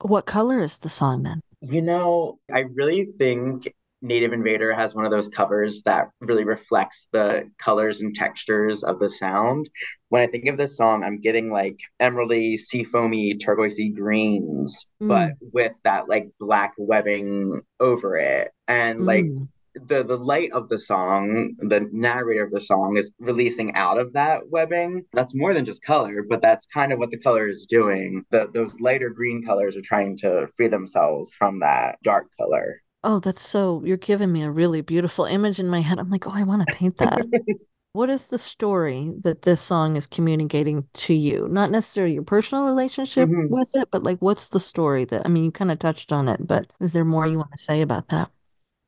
What 0.00 0.26
color 0.26 0.62
is 0.62 0.78
the 0.78 0.90
song 0.90 1.22
then? 1.22 1.40
You 1.60 1.80
know, 1.80 2.38
I 2.52 2.60
really 2.60 3.06
think 3.18 3.72
Native 4.04 4.34
Invader 4.34 4.72
has 4.74 4.94
one 4.94 5.06
of 5.06 5.10
those 5.10 5.28
covers 5.28 5.80
that 5.86 6.10
really 6.20 6.44
reflects 6.44 7.08
the 7.10 7.50
colors 7.58 8.02
and 8.02 8.14
textures 8.14 8.84
of 8.84 8.98
the 8.98 9.08
sound. 9.08 9.68
When 10.10 10.20
I 10.22 10.26
think 10.26 10.46
of 10.46 10.58
this 10.58 10.76
song, 10.76 11.02
I'm 11.02 11.20
getting 11.20 11.50
like 11.50 11.78
emeraldy, 12.00 12.58
seafoamy, 12.58 13.40
turquoisey 13.40 13.88
greens, 13.94 14.86
but 15.00 15.32
with 15.52 15.72
that 15.84 16.06
like 16.08 16.28
black 16.38 16.74
webbing 16.76 17.62
over 17.80 18.16
it. 18.16 18.50
And 18.68 19.06
like 19.06 19.24
Mm. 19.24 19.48
the 19.88 20.04
the 20.04 20.18
light 20.18 20.52
of 20.52 20.68
the 20.68 20.78
song, 20.78 21.54
the 21.58 21.88
narrator 21.90 22.44
of 22.44 22.50
the 22.50 22.60
song 22.60 22.96
is 22.98 23.12
releasing 23.18 23.74
out 23.74 23.98
of 23.98 24.12
that 24.12 24.48
webbing. 24.50 25.04
That's 25.14 25.34
more 25.34 25.54
than 25.54 25.64
just 25.64 25.82
color, 25.82 26.22
but 26.28 26.42
that's 26.42 26.66
kind 26.66 26.92
of 26.92 26.98
what 26.98 27.10
the 27.10 27.18
color 27.18 27.48
is 27.48 27.66
doing. 27.66 28.22
The 28.30 28.48
those 28.52 28.78
lighter 28.80 29.08
green 29.10 29.42
colors 29.42 29.76
are 29.78 29.82
trying 29.82 30.16
to 30.18 30.48
free 30.56 30.68
themselves 30.68 31.32
from 31.34 31.60
that 31.60 31.96
dark 32.04 32.26
color. 32.38 32.82
Oh, 33.06 33.20
that's 33.20 33.42
so, 33.42 33.82
you're 33.84 33.98
giving 33.98 34.32
me 34.32 34.42
a 34.44 34.50
really 34.50 34.80
beautiful 34.80 35.26
image 35.26 35.60
in 35.60 35.68
my 35.68 35.80
head. 35.80 35.98
I'm 35.98 36.08
like, 36.10 36.26
oh, 36.26 36.32
I 36.32 36.42
want 36.42 36.62
to 36.62 36.68
paint 36.76 36.96
that. 36.98 37.26
What 37.92 38.10
is 38.10 38.26
the 38.26 38.38
story 38.40 39.12
that 39.22 39.42
this 39.42 39.60
song 39.60 39.94
is 39.96 40.08
communicating 40.08 40.88
to 40.94 41.14
you? 41.14 41.46
Not 41.48 41.70
necessarily 41.70 42.14
your 42.14 42.24
personal 42.24 42.66
relationship 42.66 43.28
Mhm. 43.28 43.48
with 43.50 43.70
it, 43.76 43.88
but 43.92 44.02
like, 44.02 44.18
what's 44.18 44.48
the 44.48 44.58
story 44.58 45.04
that, 45.04 45.24
I 45.24 45.28
mean, 45.28 45.44
you 45.44 45.52
kind 45.52 45.70
of 45.70 45.78
touched 45.78 46.10
on 46.10 46.26
it, 46.28 46.44
but 46.44 46.72
is 46.80 46.92
there 46.92 47.04
more 47.04 47.24
you 47.26 47.38
want 47.38 47.52
to 47.52 47.58
say 47.58 47.82
about 47.82 48.08
that? 48.08 48.32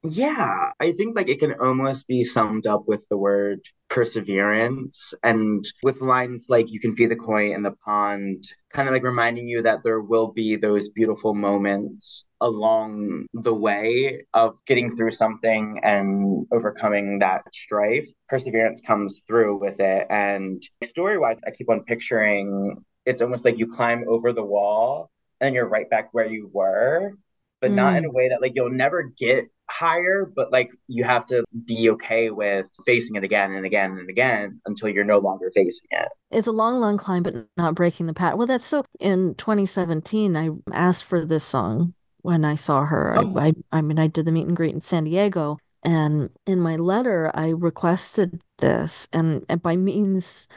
Yeah, 0.02 0.70
I 0.78 0.92
think 0.92 1.16
like 1.16 1.28
it 1.28 1.40
can 1.40 1.54
almost 1.54 2.06
be 2.06 2.22
summed 2.22 2.66
up 2.66 2.84
with 2.86 3.04
the 3.08 3.16
word 3.16 3.60
perseverance 3.88 5.14
and 5.24 5.64
with 5.82 6.00
lines 6.00 6.46
like 6.48 6.70
you 6.70 6.78
can 6.78 6.94
feed 6.94 7.10
the 7.10 7.16
koi 7.16 7.52
in 7.52 7.62
the 7.62 7.72
pond, 7.84 8.44
kind 8.72 8.88
of 8.88 8.94
like 8.94 9.02
reminding 9.02 9.48
you 9.48 9.62
that 9.62 9.82
there 9.82 10.00
will 10.00 10.28
be 10.28 10.54
those 10.54 10.90
beautiful 10.90 11.34
moments 11.34 12.26
along 12.40 13.26
the 13.32 13.54
way 13.54 14.22
of 14.32 14.54
getting 14.66 14.94
through 14.94 15.10
something 15.10 15.80
and 15.82 16.46
overcoming 16.52 17.18
that 17.18 17.42
strife. 17.52 18.08
Perseverance 18.28 18.80
comes 18.86 19.22
through 19.26 19.58
with 19.58 19.80
it. 19.80 20.06
And 20.08 20.62
story-wise, 20.84 21.40
I 21.44 21.50
keep 21.50 21.68
on 21.68 21.82
picturing 21.82 22.76
it's 23.06 23.22
almost 23.22 23.44
like 23.44 23.58
you 23.58 23.72
climb 23.72 24.04
over 24.08 24.32
the 24.32 24.44
wall 24.44 25.10
and 25.40 25.54
you're 25.54 25.68
right 25.68 25.88
back 25.88 26.08
where 26.12 26.26
you 26.26 26.50
were, 26.52 27.12
but 27.60 27.70
not 27.70 27.96
in 27.96 28.04
a 28.04 28.08
mm. 28.08 28.14
way 28.14 28.28
that 28.28 28.40
like 28.40 28.52
you'll 28.54 28.70
never 28.70 29.02
get 29.16 29.46
higher, 29.68 30.30
but 30.34 30.52
like 30.52 30.70
you 30.86 31.04
have 31.04 31.26
to 31.26 31.44
be 31.64 31.90
okay 31.90 32.30
with 32.30 32.66
facing 32.84 33.16
it 33.16 33.24
again 33.24 33.52
and 33.52 33.66
again 33.66 33.92
and 33.92 34.08
again 34.08 34.60
until 34.66 34.88
you're 34.88 35.04
no 35.04 35.18
longer 35.18 35.50
facing 35.54 35.88
it. 35.90 36.08
It's 36.30 36.46
a 36.46 36.52
long, 36.52 36.80
long 36.80 36.96
climb, 36.96 37.22
but 37.22 37.34
not 37.56 37.74
breaking 37.74 38.06
the 38.06 38.14
pattern. 38.14 38.38
Well, 38.38 38.46
that's 38.46 38.66
so. 38.66 38.84
In 39.00 39.34
2017, 39.36 40.36
I 40.36 40.50
asked 40.72 41.04
for 41.04 41.24
this 41.24 41.44
song 41.44 41.94
when 42.22 42.44
I 42.44 42.54
saw 42.54 42.84
her. 42.84 43.16
Oh. 43.18 43.34
I, 43.36 43.48
I, 43.48 43.52
I 43.72 43.80
mean, 43.82 43.98
I 43.98 44.06
did 44.06 44.26
the 44.26 44.32
meet 44.32 44.46
and 44.46 44.56
greet 44.56 44.74
in 44.74 44.80
San 44.80 45.04
Diego, 45.04 45.58
and 45.82 46.30
in 46.46 46.60
my 46.60 46.76
letter, 46.76 47.30
I 47.34 47.50
requested 47.50 48.40
this, 48.58 49.08
and, 49.12 49.44
and 49.48 49.62
by 49.62 49.76
means 49.76 50.48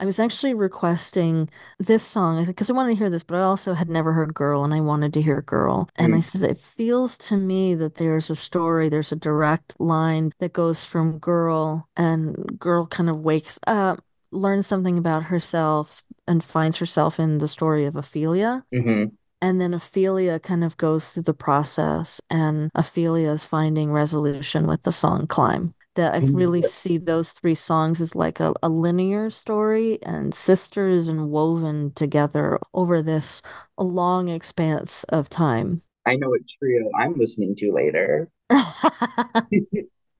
I 0.00 0.04
was 0.04 0.20
actually 0.20 0.54
requesting 0.54 1.50
this 1.78 2.04
song 2.04 2.44
because 2.44 2.70
I 2.70 2.72
wanted 2.72 2.90
to 2.90 2.98
hear 2.98 3.10
this, 3.10 3.24
but 3.24 3.36
I 3.36 3.42
also 3.42 3.74
had 3.74 3.88
never 3.88 4.12
heard 4.12 4.32
Girl 4.32 4.62
and 4.62 4.72
I 4.72 4.80
wanted 4.80 5.12
to 5.14 5.22
hear 5.22 5.42
Girl. 5.42 5.88
And 5.96 6.14
I 6.14 6.18
Mm. 6.18 6.24
said, 6.24 6.42
it 6.42 6.56
feels 6.58 7.18
to 7.18 7.36
me 7.36 7.74
that 7.74 7.96
there's 7.96 8.30
a 8.30 8.36
story, 8.36 8.88
there's 8.88 9.10
a 9.12 9.16
direct 9.16 9.74
line 9.80 10.32
that 10.38 10.52
goes 10.52 10.84
from 10.84 11.18
Girl, 11.18 11.88
and 11.96 12.36
Girl 12.60 12.86
kind 12.86 13.10
of 13.10 13.18
wakes 13.20 13.58
up, 13.66 14.00
learns 14.30 14.66
something 14.68 14.98
about 14.98 15.24
herself, 15.24 16.04
and 16.28 16.44
finds 16.44 16.76
herself 16.76 17.18
in 17.18 17.38
the 17.38 17.48
story 17.48 17.84
of 17.86 17.96
Ophelia. 17.96 18.64
hmm 18.72 19.06
And 19.40 19.60
then 19.60 19.74
Ophelia 19.74 20.38
kind 20.40 20.62
of 20.64 20.76
goes 20.76 21.10
through 21.10 21.24
the 21.24 21.34
process, 21.34 22.20
and 22.30 22.70
Ophelia 22.74 23.30
is 23.30 23.44
finding 23.46 23.90
resolution 23.92 24.66
with 24.66 24.82
the 24.82 24.92
song 24.92 25.26
Climb. 25.26 25.74
That 25.98 26.14
I 26.14 26.20
mm-hmm. 26.20 26.34
really 26.34 26.62
see 26.62 26.96
those 26.96 27.32
three 27.32 27.56
songs 27.56 28.00
as 28.00 28.14
like 28.14 28.38
a, 28.38 28.54
a 28.62 28.68
linear 28.68 29.30
story 29.30 29.98
and 30.02 30.32
sisters 30.32 31.08
and 31.08 31.30
woven 31.30 31.90
together 31.92 32.60
over 32.72 33.02
this 33.02 33.42
long 33.76 34.28
expanse 34.28 35.02
of 35.10 35.28
time. 35.28 35.82
I 36.06 36.14
know 36.14 36.30
what 36.30 36.40
trio 36.46 36.88
I'm 36.98 37.18
listening 37.18 37.56
to 37.56 37.72
later. 37.72 38.30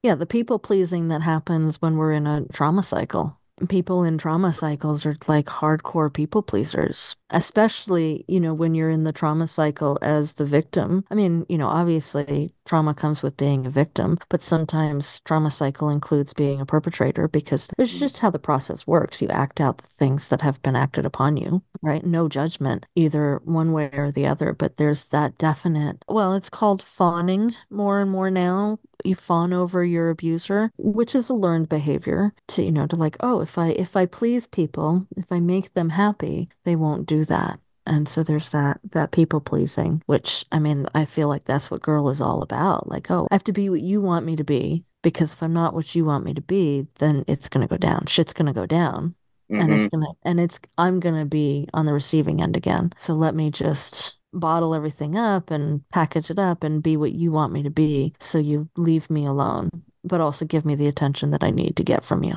Yeah, 0.01 0.15
the 0.15 0.25
people 0.25 0.59
pleasing 0.59 1.09
that 1.09 1.21
happens 1.21 1.81
when 1.81 1.97
we're 1.97 2.13
in 2.13 2.25
a 2.25 2.45
trauma 2.53 2.83
cycle. 2.83 3.37
People 3.67 4.05
in 4.05 4.17
trauma 4.17 4.53
cycles 4.53 5.05
are 5.05 5.15
like 5.27 5.47
hardcore 5.47 6.13
people 6.13 6.41
pleasers, 6.41 7.17
especially, 7.31 8.25
you 8.27 8.39
know, 8.39 8.53
when 8.53 8.75
you're 8.75 8.89
in 8.89 9.03
the 9.03 9.13
trauma 9.13 9.47
cycle 9.47 9.97
as 10.01 10.33
the 10.33 10.45
victim. 10.45 11.05
I 11.11 11.15
mean, 11.15 11.45
you 11.49 11.57
know, 11.57 11.67
obviously 11.67 12.53
trauma 12.65 12.93
comes 12.93 13.23
with 13.23 13.35
being 13.37 13.65
a 13.65 13.69
victim, 13.69 14.17
but 14.29 14.43
sometimes 14.43 15.19
trauma 15.21 15.51
cycle 15.51 15.89
includes 15.89 16.33
being 16.33 16.61
a 16.61 16.65
perpetrator 16.65 17.27
because 17.27 17.71
it's 17.77 17.91
mm-hmm. 17.91 17.99
just 17.99 18.19
how 18.19 18.29
the 18.29 18.39
process 18.39 18.85
works. 18.85 19.21
You 19.21 19.27
act 19.29 19.59
out 19.59 19.79
the 19.79 19.87
things 19.87 20.29
that 20.29 20.41
have 20.41 20.61
been 20.61 20.75
acted 20.75 21.05
upon 21.05 21.37
you, 21.37 21.63
right? 21.81 22.05
No 22.05 22.29
judgment, 22.29 22.85
either 22.95 23.41
one 23.43 23.71
way 23.71 23.89
or 23.93 24.11
the 24.11 24.27
other, 24.27 24.53
but 24.53 24.77
there's 24.77 25.05
that 25.05 25.37
definite, 25.37 26.05
well, 26.07 26.35
it's 26.35 26.49
called 26.49 26.83
fawning 26.83 27.55
more 27.69 28.01
and 28.01 28.11
more 28.11 28.29
now 28.29 28.77
you 29.05 29.15
fawn 29.15 29.53
over 29.53 29.83
your 29.83 30.09
abuser, 30.09 30.71
which 30.77 31.15
is 31.15 31.29
a 31.29 31.33
learned 31.33 31.69
behavior 31.69 32.33
to, 32.47 32.63
you 32.63 32.71
know, 32.71 32.87
to 32.87 32.95
like, 32.95 33.17
oh, 33.21 33.41
if 33.41 33.57
I 33.57 33.69
if 33.69 33.95
I 33.95 34.05
please 34.05 34.47
people, 34.47 35.05
if 35.15 35.31
I 35.31 35.39
make 35.39 35.73
them 35.73 35.89
happy, 35.89 36.49
they 36.63 36.75
won't 36.75 37.07
do 37.07 37.18
that. 37.25 37.59
And 37.85 38.07
so 38.07 38.21
there's 38.23 38.49
that 38.51 38.79
that 38.91 39.11
people 39.11 39.41
pleasing, 39.41 40.03
which 40.05 40.45
I 40.51 40.59
mean, 40.59 40.85
I 40.93 41.05
feel 41.05 41.27
like 41.27 41.45
that's 41.45 41.71
what 41.71 41.81
girl 41.81 42.09
is 42.09 42.21
all 42.21 42.41
about. 42.41 42.87
Like, 42.87 43.09
oh, 43.09 43.27
I 43.31 43.33
have 43.35 43.43
to 43.45 43.53
be 43.53 43.69
what 43.69 43.81
you 43.81 44.01
want 44.01 44.25
me 44.25 44.35
to 44.35 44.43
be 44.43 44.85
because 45.01 45.33
if 45.33 45.41
I'm 45.41 45.53
not 45.53 45.73
what 45.73 45.95
you 45.95 46.05
want 46.05 46.25
me 46.25 46.33
to 46.35 46.41
be, 46.41 46.87
then 46.99 47.23
it's 47.27 47.49
gonna 47.49 47.67
go 47.67 47.77
down. 47.77 48.05
Shit's 48.05 48.33
gonna 48.33 48.53
go 48.53 48.65
down. 48.65 49.15
And 49.49 49.71
Mhm. 49.71 49.77
it's 49.77 49.87
gonna 49.87 50.07
and 50.23 50.39
it's 50.39 50.59
I'm 50.77 50.99
gonna 50.99 51.25
be 51.25 51.67
on 51.73 51.85
the 51.87 51.93
receiving 51.93 52.41
end 52.41 52.55
again. 52.55 52.91
So 52.97 53.13
let 53.15 53.33
me 53.33 53.49
just 53.49 54.19
bottle 54.33 54.75
everything 54.75 55.17
up 55.17 55.49
and 55.49 55.81
package 55.89 56.29
it 56.29 56.37
up 56.37 56.63
and 56.63 56.83
be 56.83 56.95
what 56.97 57.13
you 57.13 57.31
want 57.31 57.51
me 57.51 57.63
to 57.63 57.71
be 57.71 58.13
so 58.19 58.37
you 58.37 58.69
leave 58.77 59.09
me 59.09 59.25
alone, 59.25 59.69
but 60.03 60.21
also 60.21 60.45
give 60.45 60.65
me 60.65 60.75
the 60.75 60.87
attention 60.87 61.31
that 61.31 61.43
I 61.43 61.49
need 61.49 61.75
to 61.77 61.83
get 61.83 62.03
from 62.03 62.23
you. 62.23 62.35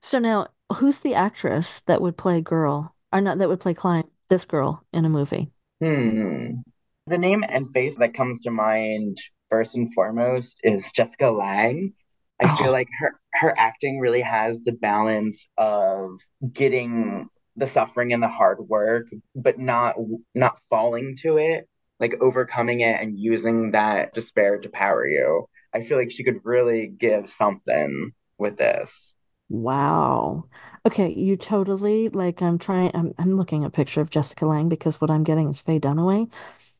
So 0.00 0.18
now, 0.18 0.46
who's 0.76 1.00
the 1.00 1.14
actress 1.14 1.80
that 1.82 2.00
would 2.00 2.16
play 2.16 2.40
girl, 2.40 2.94
or 3.12 3.20
not 3.20 3.38
that 3.38 3.48
would 3.48 3.60
play 3.60 3.74
Climb, 3.74 4.10
this 4.28 4.44
girl 4.44 4.84
in 4.92 5.04
a 5.04 5.08
movie? 5.08 5.50
Hmm. 5.80 6.56
The 7.06 7.18
name 7.18 7.44
and 7.48 7.72
face 7.72 7.96
that 7.98 8.14
comes 8.14 8.42
to 8.42 8.50
mind 8.50 9.16
first 9.48 9.76
and 9.76 9.92
foremost 9.94 10.60
is 10.62 10.92
Jessica 10.92 11.30
Lange. 11.30 11.94
I 12.40 12.48
feel 12.48 12.70
Oh. 12.70 12.72
like 12.72 12.88
her 13.00 13.12
her 13.34 13.54
acting 13.58 13.98
really 14.00 14.20
has 14.20 14.62
the 14.62 14.72
balance 14.72 15.48
of 15.58 16.10
getting 16.52 17.28
the 17.56 17.66
suffering 17.66 18.12
and 18.12 18.22
the 18.22 18.28
hard 18.28 18.60
work, 18.60 19.08
but 19.34 19.58
not 19.58 19.96
not 20.34 20.58
falling 20.70 21.16
to 21.22 21.38
it, 21.38 21.68
like 21.98 22.14
overcoming 22.20 22.80
it 22.80 23.00
and 23.00 23.18
using 23.18 23.72
that 23.72 24.12
despair 24.14 24.58
to 24.58 24.68
power 24.68 25.06
you. 25.08 25.46
I 25.74 25.80
feel 25.82 25.98
like 25.98 26.10
she 26.10 26.24
could 26.24 26.40
really 26.44 26.88
give 26.88 27.28
something 27.28 28.12
with 28.38 28.56
this. 28.58 29.14
Wow. 29.48 30.44
Okay, 30.86 31.12
you 31.12 31.36
totally 31.36 32.08
like 32.08 32.40
I'm 32.40 32.58
trying 32.58 32.90
I'm 32.94 33.12
I'm 33.18 33.36
looking 33.36 33.64
at 33.64 33.68
a 33.68 33.70
picture 33.70 34.00
of 34.00 34.10
Jessica 34.10 34.46
Lange 34.46 34.68
because 34.68 35.00
what 35.00 35.10
I'm 35.10 35.24
getting 35.24 35.48
is 35.48 35.60
Faye 35.60 35.78
Dunaway 35.78 36.30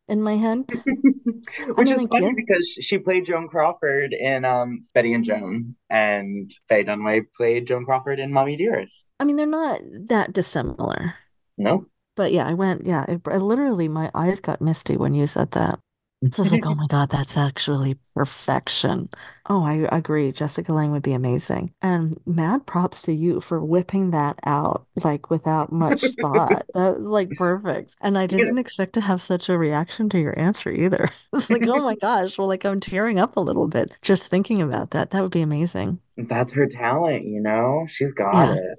in 0.09 0.23
my 0.23 0.37
head. 0.37 0.64
Which 1.75 1.90
is 1.90 2.04
funny 2.07 2.35
because 2.35 2.76
she 2.80 2.99
played 2.99 3.26
Joan 3.26 3.49
Crawford 3.49 4.12
in 4.12 4.45
um, 4.45 4.87
Betty 4.95 5.14
and 5.14 5.25
Joan, 5.25 5.76
and 5.88 6.50
Faye 6.69 6.85
Dunaway 6.85 7.23
played 7.37 7.66
Joan 7.66 7.85
Crawford 7.85 8.19
in 8.19 8.33
Mommy 8.33 8.57
Dearest. 8.57 9.07
I 9.21 9.25
mean, 9.25 9.37
they're 9.37 9.47
not 9.47 9.80
that 10.09 10.33
dissimilar. 10.33 11.14
No? 11.57 11.87
But 12.16 12.33
yeah, 12.33 12.47
I 12.47 12.54
went, 12.54 12.87
yeah, 12.87 13.04
it, 13.09 13.21
I 13.26 13.37
literally 13.37 13.88
my 13.88 14.11
eyes 14.14 14.40
got 14.40 14.61
misty 14.61 14.97
when 14.97 15.14
you 15.14 15.26
said 15.26 15.52
that. 15.52 15.78
So 16.30 16.42
I 16.42 16.44
was 16.44 16.52
like, 16.52 16.66
oh 16.66 16.74
my 16.74 16.86
God, 16.86 17.08
that's 17.10 17.36
actually 17.38 17.98
perfection. 18.14 19.08
Oh, 19.48 19.64
I 19.64 19.88
agree. 19.96 20.30
Jessica 20.32 20.72
Lange 20.72 20.92
would 20.92 21.02
be 21.02 21.14
amazing. 21.14 21.72
And 21.80 22.20
mad 22.26 22.66
props 22.66 23.00
to 23.02 23.12
you 23.12 23.40
for 23.40 23.64
whipping 23.64 24.10
that 24.10 24.38
out 24.44 24.86
like 25.02 25.30
without 25.30 25.72
much 25.72 26.12
thought. 26.20 26.66
That 26.74 26.98
was 26.98 27.06
like 27.06 27.34
perfect. 27.36 27.96
And 28.02 28.18
I 28.18 28.26
didn't 28.26 28.58
expect 28.58 28.92
to 28.94 29.00
have 29.00 29.22
such 29.22 29.48
a 29.48 29.56
reaction 29.56 30.10
to 30.10 30.20
your 30.20 30.38
answer 30.38 30.70
either. 30.70 31.08
It's 31.32 31.50
like, 31.50 31.66
oh 31.66 31.82
my 31.82 31.94
gosh, 31.96 32.36
well, 32.38 32.48
like 32.48 32.64
I'm 32.66 32.80
tearing 32.80 33.18
up 33.18 33.36
a 33.36 33.40
little 33.40 33.66
bit 33.68 33.96
just 34.02 34.28
thinking 34.28 34.60
about 34.60 34.90
that. 34.90 35.10
That 35.10 35.22
would 35.22 35.32
be 35.32 35.40
amazing. 35.42 36.00
That's 36.16 36.52
her 36.52 36.66
talent, 36.66 37.24
you 37.24 37.40
know? 37.40 37.86
She's 37.88 38.12
got 38.12 38.34
Yeah. 38.34 38.54
it. 38.54 38.78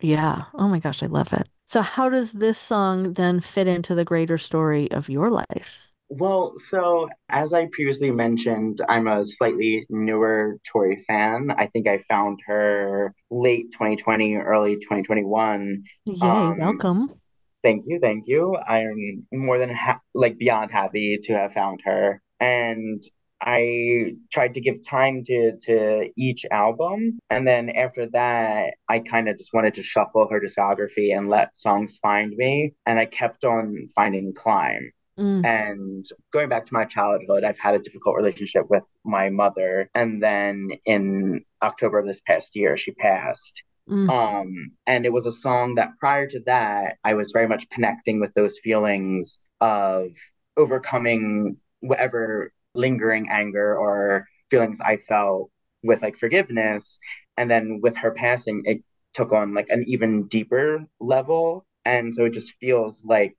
Yeah. 0.00 0.44
Oh 0.54 0.68
my 0.68 0.80
gosh, 0.80 1.02
I 1.02 1.06
love 1.06 1.32
it. 1.32 1.48
So 1.66 1.82
how 1.82 2.08
does 2.08 2.32
this 2.32 2.58
song 2.58 3.12
then 3.14 3.40
fit 3.40 3.66
into 3.68 3.94
the 3.94 4.04
greater 4.04 4.38
story 4.38 4.90
of 4.90 5.08
your 5.08 5.30
life? 5.30 5.88
Well, 6.10 6.54
so 6.56 7.08
as 7.28 7.52
I 7.52 7.66
previously 7.66 8.10
mentioned, 8.10 8.80
I'm 8.88 9.06
a 9.08 9.24
slightly 9.24 9.86
newer 9.90 10.58
Tori 10.66 11.04
fan. 11.06 11.50
I 11.56 11.66
think 11.66 11.86
I 11.86 11.98
found 12.08 12.40
her 12.46 13.14
late 13.30 13.72
2020, 13.72 14.36
early 14.36 14.76
2021. 14.76 15.82
Yay, 16.06 16.16
Um, 16.22 16.58
welcome. 16.58 17.14
Thank 17.62 17.84
you, 17.86 17.98
thank 18.00 18.26
you. 18.26 18.56
I'm 18.56 19.26
more 19.32 19.58
than 19.58 19.70
ha 19.70 20.00
like 20.14 20.38
beyond 20.38 20.70
happy 20.70 21.18
to 21.24 21.36
have 21.36 21.52
found 21.52 21.82
her. 21.84 22.22
And 22.40 23.02
I 23.40 24.14
tried 24.32 24.54
to 24.54 24.60
give 24.60 24.86
time 24.86 25.22
to 25.24 25.56
to 25.66 26.10
each 26.16 26.44
album, 26.50 27.18
and 27.30 27.46
then 27.46 27.70
after 27.70 28.06
that, 28.06 28.74
I 28.88 29.00
kind 29.00 29.28
of 29.28 29.36
just 29.36 29.52
wanted 29.52 29.74
to 29.74 29.82
shuffle 29.82 30.28
her 30.30 30.40
discography 30.40 31.16
and 31.16 31.28
let 31.28 31.56
songs 31.56 31.98
find 31.98 32.32
me. 32.36 32.74
And 32.86 32.98
I 32.98 33.06
kept 33.06 33.44
on 33.44 33.88
finding 33.94 34.32
Climb. 34.34 34.90
Mm. 35.18 35.44
And 35.44 36.04
going 36.32 36.48
back 36.48 36.66
to 36.66 36.74
my 36.74 36.84
childhood, 36.84 37.44
I've 37.44 37.58
had 37.58 37.74
a 37.74 37.80
difficult 37.80 38.16
relationship 38.16 38.70
with 38.70 38.84
my 39.04 39.30
mother. 39.30 39.90
And 39.94 40.22
then 40.22 40.70
in 40.84 41.44
October 41.62 41.98
of 41.98 42.06
this 42.06 42.20
past 42.20 42.54
year, 42.54 42.76
she 42.76 42.92
passed. 42.92 43.62
Mm. 43.88 44.10
Um, 44.10 44.72
and 44.86 45.04
it 45.04 45.12
was 45.12 45.26
a 45.26 45.32
song 45.32 45.74
that 45.74 45.90
prior 45.98 46.26
to 46.28 46.40
that, 46.46 46.96
I 47.04 47.14
was 47.14 47.32
very 47.32 47.48
much 47.48 47.68
connecting 47.70 48.20
with 48.20 48.32
those 48.34 48.58
feelings 48.62 49.40
of 49.60 50.10
overcoming 50.56 51.56
whatever 51.80 52.52
lingering 52.74 53.28
anger 53.30 53.76
or 53.76 54.26
feelings 54.50 54.80
I 54.80 54.98
felt 55.08 55.50
with 55.82 56.02
like 56.02 56.16
forgiveness. 56.16 56.98
And 57.36 57.50
then 57.50 57.80
with 57.82 57.96
her 57.96 58.10
passing, 58.12 58.62
it 58.66 58.82
took 59.14 59.32
on 59.32 59.54
like 59.54 59.68
an 59.70 59.84
even 59.88 60.28
deeper 60.28 60.84
level. 61.00 61.64
And 61.84 62.14
so 62.14 62.24
it 62.26 62.32
just 62.34 62.54
feels 62.60 63.04
like 63.04 63.36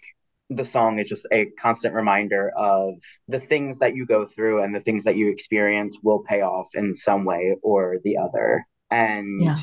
the 0.50 0.66
song 0.66 1.00
is 1.00 1.08
just 1.10 1.28
a 1.32 1.46
constant 1.60 1.94
reminder 1.94 2.52
of 2.58 2.96
the 3.28 3.40
things 3.40 3.80
that 3.80 3.96
you 3.96 4.06
go 4.06 4.26
through 4.26 4.64
and 4.64 4.74
the 4.74 4.80
things 4.80 5.04
that 5.04 5.16
you 5.16 5.30
experience 5.30 5.98
will 6.02 6.20
pay 6.20 6.42
off 6.42 6.68
in 6.74 6.96
some 6.96 7.24
way 7.26 7.56
or 7.62 7.98
the 8.04 8.18
other. 8.18 8.66
And 8.90 9.42
Yeah. 9.42 9.58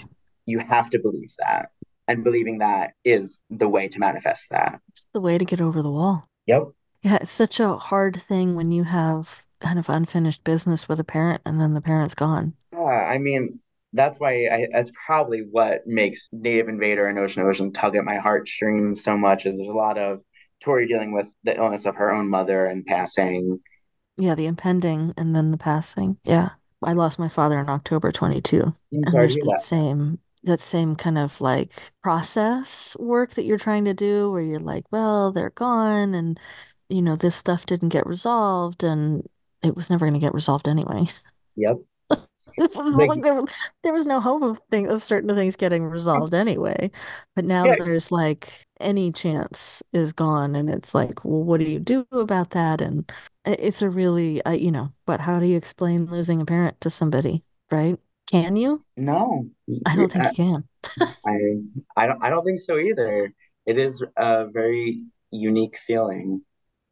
you 0.44 0.60
have 0.60 0.90
to 0.90 0.98
believe 0.98 1.30
that. 1.38 1.70
And 2.08 2.22
believing 2.22 2.58
that 2.58 2.92
is 3.04 3.44
the 3.50 3.68
way 3.68 3.88
to 3.88 3.98
manifest 3.98 4.46
that. 4.50 4.80
It's 4.90 5.08
the 5.08 5.20
way 5.20 5.38
to 5.38 5.44
get 5.44 5.60
over 5.60 5.82
the 5.82 5.90
wall. 5.90 6.28
Yep. 6.46 6.68
Yeah, 7.02 7.18
it's 7.20 7.32
such 7.32 7.58
a 7.58 7.76
hard 7.76 8.16
thing 8.16 8.54
when 8.54 8.70
you 8.70 8.84
have 8.84 9.44
kind 9.60 9.78
of 9.78 9.88
unfinished 9.88 10.44
business 10.44 10.88
with 10.88 11.00
a 11.00 11.04
parent 11.04 11.42
and 11.44 11.60
then 11.60 11.74
the 11.74 11.80
parent's 11.80 12.14
gone. 12.14 12.54
Yeah, 12.72 12.78
I 12.78 13.18
mean, 13.18 13.60
that's 13.92 14.20
why 14.20 14.46
I, 14.46 14.66
that's 14.72 14.92
probably 15.06 15.40
what 15.50 15.86
makes 15.86 16.28
Native 16.32 16.68
Invader 16.68 17.06
and 17.06 17.18
Ocean 17.18 17.42
Ocean 17.42 17.72
tug 17.72 17.96
at 17.96 18.04
my 18.04 18.16
heartstrings 18.16 19.02
so 19.02 19.16
much 19.16 19.46
is 19.46 19.56
there's 19.56 19.68
a 19.68 19.72
lot 19.72 19.98
of 19.98 20.20
Tori 20.60 20.86
dealing 20.86 21.12
with 21.12 21.28
the 21.44 21.56
illness 21.56 21.86
of 21.86 21.96
her 21.96 22.12
own 22.12 22.28
mother 22.28 22.66
and 22.66 22.84
passing. 22.84 23.60
Yeah, 24.16 24.34
the 24.34 24.46
impending 24.46 25.12
and 25.16 25.34
then 25.34 25.50
the 25.50 25.58
passing. 25.58 26.18
Yeah. 26.24 26.50
I 26.82 26.92
lost 26.92 27.18
my 27.18 27.28
father 27.28 27.58
in 27.58 27.68
October 27.68 28.12
22. 28.12 28.72
And 28.92 29.06
there's 29.06 29.36
that 29.36 29.44
that. 29.44 29.58
same 29.58 30.18
that 30.44 30.60
same 30.60 30.94
kind 30.94 31.18
of 31.18 31.40
like 31.40 31.72
process 32.02 32.96
work 33.00 33.30
that 33.34 33.44
you're 33.44 33.58
trying 33.58 33.84
to 33.86 33.94
do 33.94 34.30
where 34.30 34.42
you're 34.42 34.60
like, 34.60 34.84
well, 34.92 35.32
they're 35.32 35.50
gone 35.50 36.14
and 36.14 36.38
you 36.88 37.02
know, 37.02 37.16
this 37.16 37.34
stuff 37.34 37.66
didn't 37.66 37.88
get 37.88 38.06
resolved 38.06 38.84
and 38.84 39.28
it 39.62 39.74
was 39.74 39.90
never 39.90 40.06
going 40.06 40.14
to 40.14 40.24
get 40.24 40.34
resolved 40.34 40.68
anyway. 40.68 41.04
Yep. 41.58 41.78
Like- 42.74 43.08
like 43.08 43.22
there, 43.22 43.42
there 43.82 43.92
was 43.92 44.06
no 44.06 44.20
hope 44.20 44.42
of 44.42 44.60
thing 44.70 44.88
of 44.88 45.02
certain 45.02 45.34
things 45.34 45.56
getting 45.56 45.84
resolved 45.84 46.34
anyway. 46.34 46.90
But 47.34 47.44
now 47.44 47.64
Yeah. 47.64 47.76
there's 47.78 48.10
like 48.10 48.64
any 48.80 49.12
chance 49.12 49.82
is 49.92 50.12
gone, 50.12 50.54
and 50.56 50.70
it's 50.70 50.94
like, 50.94 51.24
well, 51.24 51.42
what 51.42 51.60
do 51.60 51.66
you 51.66 51.78
do 51.78 52.06
about 52.12 52.50
that? 52.50 52.80
And 52.80 53.10
it's 53.44 53.82
a 53.82 53.90
really, 53.90 54.42
uh, 54.44 54.52
you 54.52 54.70
know, 54.70 54.92
but 55.06 55.20
how 55.20 55.38
do 55.40 55.46
you 55.46 55.56
explain 55.56 56.06
losing 56.06 56.40
a 56.40 56.46
parent 56.46 56.80
to 56.82 56.90
somebody, 56.90 57.42
right? 57.70 57.98
Can 58.30 58.56
you? 58.56 58.84
No, 58.96 59.48
I 59.86 59.94
don't 59.96 60.10
think 60.10 60.24
you 60.24 60.32
can. 60.32 60.64
I, 61.26 61.36
I 61.96 62.06
don't 62.06 62.22
I 62.24 62.30
don't 62.30 62.44
think 62.44 62.58
so 62.60 62.78
either. 62.78 63.32
It 63.66 63.78
is 63.78 64.02
a 64.16 64.46
very 64.46 65.04
unique 65.30 65.78
feeling. 65.86 66.42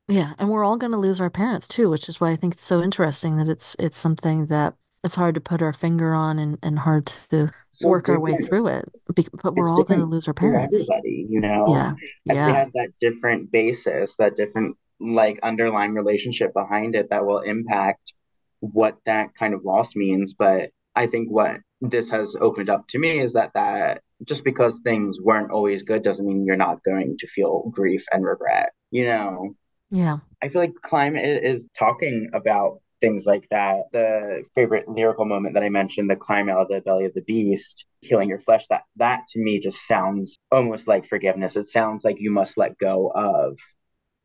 Yeah, 0.08 0.34
and 0.38 0.50
we're 0.50 0.64
all 0.64 0.76
going 0.76 0.92
to 0.92 0.98
lose 0.98 1.20
our 1.20 1.30
parents 1.30 1.66
too, 1.66 1.88
which 1.88 2.08
is 2.08 2.20
why 2.20 2.30
I 2.30 2.36
think 2.36 2.54
it's 2.54 2.62
so 2.64 2.82
interesting 2.82 3.36
that 3.38 3.48
it's 3.48 3.74
it's 3.78 3.96
something 3.96 4.46
that 4.46 4.74
it's 5.04 5.14
hard 5.14 5.34
to 5.34 5.40
put 5.40 5.60
our 5.62 5.72
finger 5.72 6.14
on 6.14 6.38
and, 6.38 6.58
and 6.62 6.78
hard 6.78 7.06
to 7.06 7.50
So 7.70 7.88
work 7.88 8.08
our 8.08 8.18
way 8.18 8.36
through 8.38 8.68
it. 8.68 8.88
Be- 9.14 9.26
but 9.42 9.54
we're 9.54 9.64
It's 9.64 9.72
all 9.72 9.84
going 9.84 10.00
to 10.00 10.06
lose 10.06 10.26
our 10.26 10.34
parents. 10.34 10.74
everybody, 10.74 11.26
you 11.28 11.40
know? 11.40 11.66
Yeah, 11.68 11.92
yeah, 12.24 12.48
has 12.54 12.70
that 12.72 12.90
different 12.98 13.52
basis, 13.52 14.16
that 14.16 14.34
different 14.36 14.76
like 15.00 15.38
underlying 15.42 15.94
relationship 15.94 16.54
behind 16.54 16.94
it 16.94 17.10
that 17.10 17.26
will 17.26 17.40
impact 17.40 18.14
what 18.60 18.96
that 19.04 19.34
kind 19.34 19.52
of 19.52 19.64
loss 19.64 19.94
means. 19.94 20.34
But 20.34 20.70
I 20.96 21.06
think 21.06 21.30
what 21.30 21.60
this 21.82 22.08
has 22.10 22.34
opened 22.40 22.70
up 22.70 22.86
to 22.88 22.98
me 22.98 23.18
is 23.20 23.34
that 23.34 23.50
that 23.54 24.00
just 24.26 24.42
because 24.42 24.80
things 24.80 25.20
weren't 25.20 25.50
always 25.50 25.82
good 25.82 26.02
doesn't 26.02 26.26
mean 26.26 26.46
you're 26.46 26.56
not 26.56 26.82
going 26.82 27.16
to 27.18 27.26
feel 27.26 27.68
grief 27.70 28.06
and 28.10 28.24
regret. 28.24 28.70
You 28.90 29.06
know, 29.06 29.54
yeah. 29.90 30.18
I 30.42 30.48
feel 30.48 30.62
like 30.62 30.74
climate 30.82 31.44
is 31.44 31.68
talking 31.78 32.30
about 32.32 32.80
things 33.04 33.26
like 33.26 33.46
that. 33.50 33.82
The 33.92 34.44
favorite 34.54 34.88
lyrical 34.88 35.26
moment 35.26 35.54
that 35.54 35.62
I 35.62 35.68
mentioned, 35.68 36.08
the 36.08 36.16
climb 36.16 36.48
out 36.48 36.62
of 36.62 36.68
the 36.68 36.80
belly 36.80 37.04
of 37.04 37.12
the 37.12 37.20
beast, 37.22 37.84
healing 38.00 38.30
your 38.30 38.40
flesh, 38.40 38.66
that 38.70 38.84
that 38.96 39.28
to 39.28 39.40
me 39.40 39.58
just 39.58 39.86
sounds 39.86 40.36
almost 40.50 40.88
like 40.88 41.06
forgiveness. 41.06 41.56
It 41.56 41.68
sounds 41.68 42.02
like 42.02 42.16
you 42.18 42.30
must 42.30 42.56
let 42.56 42.78
go 42.78 43.12
of 43.14 43.58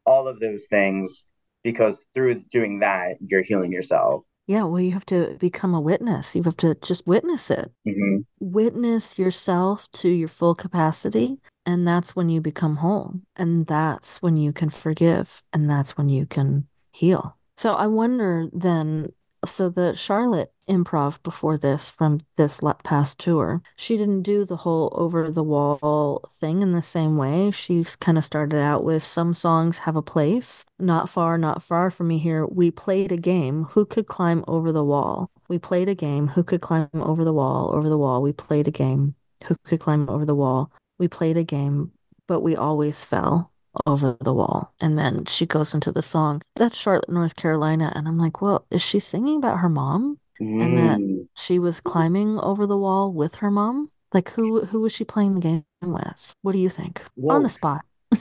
all 0.06 0.30
of 0.30 0.40
those 0.40 0.68
things 0.70 1.26
because 1.62 2.06
through 2.16 2.42
doing 2.52 2.80
that, 2.80 3.18
you're 3.20 3.44
healing 3.44 3.74
yourself. 3.74 4.24
Yeah, 4.48 4.64
well, 4.64 4.82
you 4.82 4.94
have 4.94 5.06
to 5.08 5.36
become 5.40 5.76
a 5.76 5.82
witness. 5.82 6.36
You 6.36 6.44
have 6.44 6.58
to 6.58 6.76
just 6.76 7.06
witness 7.06 7.52
it. 7.52 7.72
hmm 7.86 8.20
Witness 8.40 9.20
yourself 9.20 9.92
to 9.92 10.08
your 10.08 10.30
full 10.30 10.56
capacity, 10.56 11.40
and 11.66 11.86
that's 11.86 12.16
when 12.16 12.30
you 12.30 12.40
become 12.40 12.78
whole. 12.78 13.16
And 13.36 13.66
that's 13.66 14.22
when 14.22 14.38
you 14.38 14.54
can 14.54 14.70
forgive, 14.70 15.44
and 15.52 15.70
that's 15.70 15.98
when 15.98 16.08
you 16.08 16.26
can 16.26 16.68
heal. 16.94 17.39
So 17.60 17.74
I 17.74 17.88
wonder 17.88 18.48
then, 18.54 19.12
so 19.44 19.68
the 19.68 19.94
Charlotte 19.94 20.54
improv 20.70 21.22
before 21.24 21.58
this 21.58 21.90
from 21.90 22.22
this 22.38 22.62
past 22.86 23.18
tour, 23.18 23.62
she 23.76 23.98
didn't 23.98 24.22
do 24.22 24.46
the 24.46 24.56
whole 24.56 24.94
over 24.96 25.30
the 25.30 25.44
wall 25.44 26.24
thing 26.32 26.62
in 26.62 26.72
the 26.72 26.82
same 26.82 27.18
way. 27.18 27.52
She 27.52 27.84
kind 28.00 28.18
of 28.18 28.24
started 28.24 28.62
out 28.62 28.86
with 28.86 29.04
some 29.04 29.34
songs 29.34 29.80
have 29.80 29.98
a 29.98 30.02
place. 30.02 30.64
Not 30.80 31.10
far, 31.10 31.38
not 31.38 31.62
far 31.62 31.92
from 31.92 32.08
me 32.08 32.18
here. 32.18 32.46
We 32.46 32.72
played 32.72 33.12
a 33.12 33.18
game. 33.18 33.66
Who 33.66 33.86
could 33.86 34.08
climb 34.08 34.46
over 34.48 34.72
the 34.72 34.86
wall? 34.86 35.30
We 35.50 35.60
played 35.60 35.90
a 35.90 35.96
game. 35.96 36.30
Who 36.30 36.46
could 36.46 36.62
climb 36.62 36.88
over 36.94 37.26
the 37.26 37.34
wall? 37.34 37.76
Over 37.76 37.90
the 37.90 37.98
wall. 37.98 38.22
We 38.22 38.32
played 38.32 38.70
a 38.70 38.72
game. 38.72 39.16
Who 39.48 39.58
could 39.66 39.82
climb 39.82 40.08
over 40.10 40.24
the 40.24 40.34
wall? 40.34 40.72
We 40.98 41.10
played 41.10 41.36
a 41.36 41.44
game, 41.44 41.92
but 42.26 42.40
we 42.40 42.56
always 42.56 43.04
fell 43.04 43.52
over 43.86 44.18
the 44.22 44.34
wall. 44.34 44.74
And 44.82 44.98
then 44.98 45.26
she 45.26 45.46
goes 45.46 45.74
into 45.74 45.92
the 45.92 46.02
song. 46.04 46.42
That's 46.56 46.78
Charlotte, 46.78 47.10
North 47.10 47.36
Carolina. 47.36 47.92
And 47.96 48.08
I'm 48.08 48.18
like, 48.18 48.42
well, 48.42 48.66
is 48.72 48.82
she 48.82 49.00
singing 49.00 49.38
about 49.38 49.60
her 49.60 49.70
mom? 49.70 50.20
And 50.40 50.78
that- 50.78 51.00
Mm. 51.00 51.28
She 51.36 51.60
was 51.60 51.80
climbing 51.82 52.38
over 52.40 52.66
the 52.66 52.78
wall 52.78 53.14
with 53.14 53.36
her 53.36 53.50
mom? 53.52 53.90
Like 54.14 54.30
who 54.32 54.66
who 54.66 54.82
was 54.82 54.92
she 54.94 55.04
playing 55.06 55.36
the 55.36 55.42
game 55.42 55.64
with? 55.82 56.34
What 56.42 56.52
do 56.54 56.58
you 56.60 56.70
think? 56.70 57.04
On 57.30 57.44
the 57.44 57.50
spot. 57.50 57.82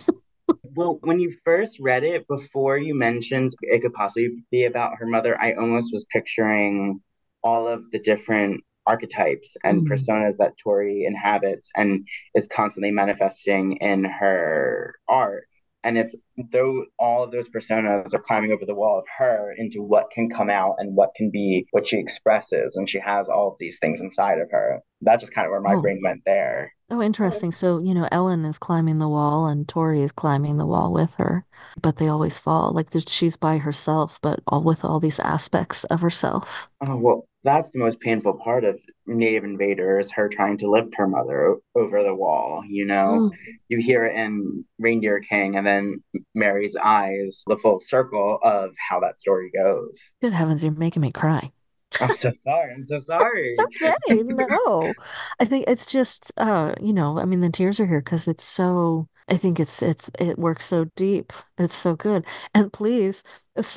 Well, 0.75 0.99
when 1.03 1.19
you 1.19 1.35
first 1.45 1.79
read 1.81 2.05
it, 2.05 2.27
before 2.29 2.79
you 2.79 2.95
mentioned 2.95 3.53
it 3.63 3.81
could 3.83 3.93
possibly 3.95 4.45
be 4.51 4.65
about 4.65 4.97
her 4.99 5.07
mother, 5.07 5.39
I 5.41 5.55
almost 5.55 5.93
was 5.93 6.05
picturing 6.13 7.01
all 7.43 7.67
of 7.67 7.91
the 7.91 7.99
different 7.99 8.63
archetypes 8.89 9.57
and 9.65 9.83
Mm. 9.83 9.91
personas 9.93 10.37
that 10.39 10.57
Tori 10.59 11.05
inhabits 11.05 11.71
and 11.77 12.07
is 12.35 12.49
constantly 12.49 12.91
manifesting 12.91 13.77
in 13.77 14.05
her 14.05 14.95
art. 15.09 15.45
And 15.85 15.97
it's 15.97 16.17
though 16.53 16.85
all 16.99 17.23
of 17.23 17.31
those 17.31 17.49
personas 17.49 18.13
are 18.13 18.19
climbing 18.29 18.53
over 18.53 18.67
the 18.67 18.75
wall 18.75 18.99
of 18.99 19.05
her 19.19 19.55
into 19.57 19.81
what 19.81 20.11
can 20.11 20.29
come 20.29 20.51
out 20.51 20.75
and 20.79 20.97
what 20.97 21.15
can 21.17 21.31
be 21.31 21.67
what 21.71 21.87
she 21.87 21.99
expresses. 21.99 22.75
And 22.77 22.91
she 22.91 22.99
has 22.99 23.29
all 23.29 23.49
of 23.53 23.57
these 23.61 23.79
things 23.79 24.01
inside 24.01 24.39
of 24.41 24.51
her. 24.51 24.81
That's 25.03 25.23
just 25.23 25.33
kind 25.33 25.47
of 25.47 25.53
where 25.53 25.61
my 25.61 25.77
Oh. 25.77 25.81
brain 25.81 26.01
went 26.03 26.23
there. 26.27 26.73
Oh, 26.91 27.03
interesting. 27.03 27.53
So, 27.53 27.79
you 27.79 27.95
know, 27.95 28.09
Ellen 28.11 28.45
is 28.45 28.59
climbing 28.59 28.99
the 28.99 29.09
wall 29.09 29.47
and 29.47 29.69
Tori 29.69 30.03
is 30.03 30.11
climbing 30.11 30.57
the 30.57 30.67
wall 30.67 30.93
with 30.93 31.15
her, 31.17 31.45
but 31.83 31.97
they 31.97 32.09
always 32.09 32.39
fall. 32.39 32.73
Like 32.73 32.89
she's 33.07 33.37
by 33.37 33.59
herself, 33.59 34.19
but 34.23 34.41
all 34.49 34.63
with 34.63 34.85
all 34.85 34.99
these 34.99 35.21
aspects 35.21 35.85
of 35.85 36.01
herself. 36.01 36.71
Oh, 36.81 36.97
well, 36.97 37.29
that's 37.49 37.71
the 37.71 37.79
most 37.79 38.01
painful 38.01 38.35
part 38.35 38.65
of 38.65 38.79
Native 39.07 39.45
Invader 39.45 39.99
is 39.99 40.11
her 40.13 40.29
trying 40.29 40.59
to 40.59 40.71
lift 40.71 40.95
her 40.97 41.07
mother 41.07 41.57
over 41.75 42.03
the 42.03 42.15
wall, 42.15 42.63
you 42.69 42.85
know? 42.85 43.31
Mm. 43.33 43.55
You 43.69 43.79
hear 43.79 44.05
it 44.05 44.15
in 44.15 44.65
Reindeer 44.79 45.21
King 45.21 45.57
and 45.57 45.67
then 45.67 46.03
Mary's 46.35 46.77
eyes, 46.77 47.43
the 47.47 47.57
full 47.57 47.81
circle 47.81 48.39
of 48.43 48.73
how 48.77 49.01
that 49.01 49.19
story 49.19 49.51
goes. 49.51 50.11
Good 50.21 50.35
heavens, 50.35 50.63
you're 50.63 50.75
making 50.75 51.03
me 51.03 51.11
cry. 51.11 51.51
I'm 52.03 52.15
so 52.15 52.33
sorry. 52.33 52.75
I'm 52.75 52.83
so 52.83 53.01
sorry. 53.01 53.47
It's 53.49 53.59
okay. 53.59 54.23
No, 54.27 54.93
I 55.41 55.47
think 55.47 55.65
it's 55.69 55.87
just, 55.87 56.33
uh, 56.37 56.75
you 56.81 56.93
know, 56.93 57.19
I 57.19 57.25
mean, 57.25 57.41
the 57.41 57.51
tears 57.51 57.81
are 57.81 57.87
here 57.87 58.01
because 58.01 58.29
it's 58.29 58.45
so, 58.45 59.09
I 59.29 59.39
think 59.39 59.59
it's, 59.59 59.83
it's, 59.83 60.11
it 60.19 60.39
works 60.39 60.67
so 60.67 60.85
deep. 60.97 61.33
It's 61.57 61.75
so 61.75 61.97
good. 61.97 62.27
And 62.55 62.71
please, 62.73 63.23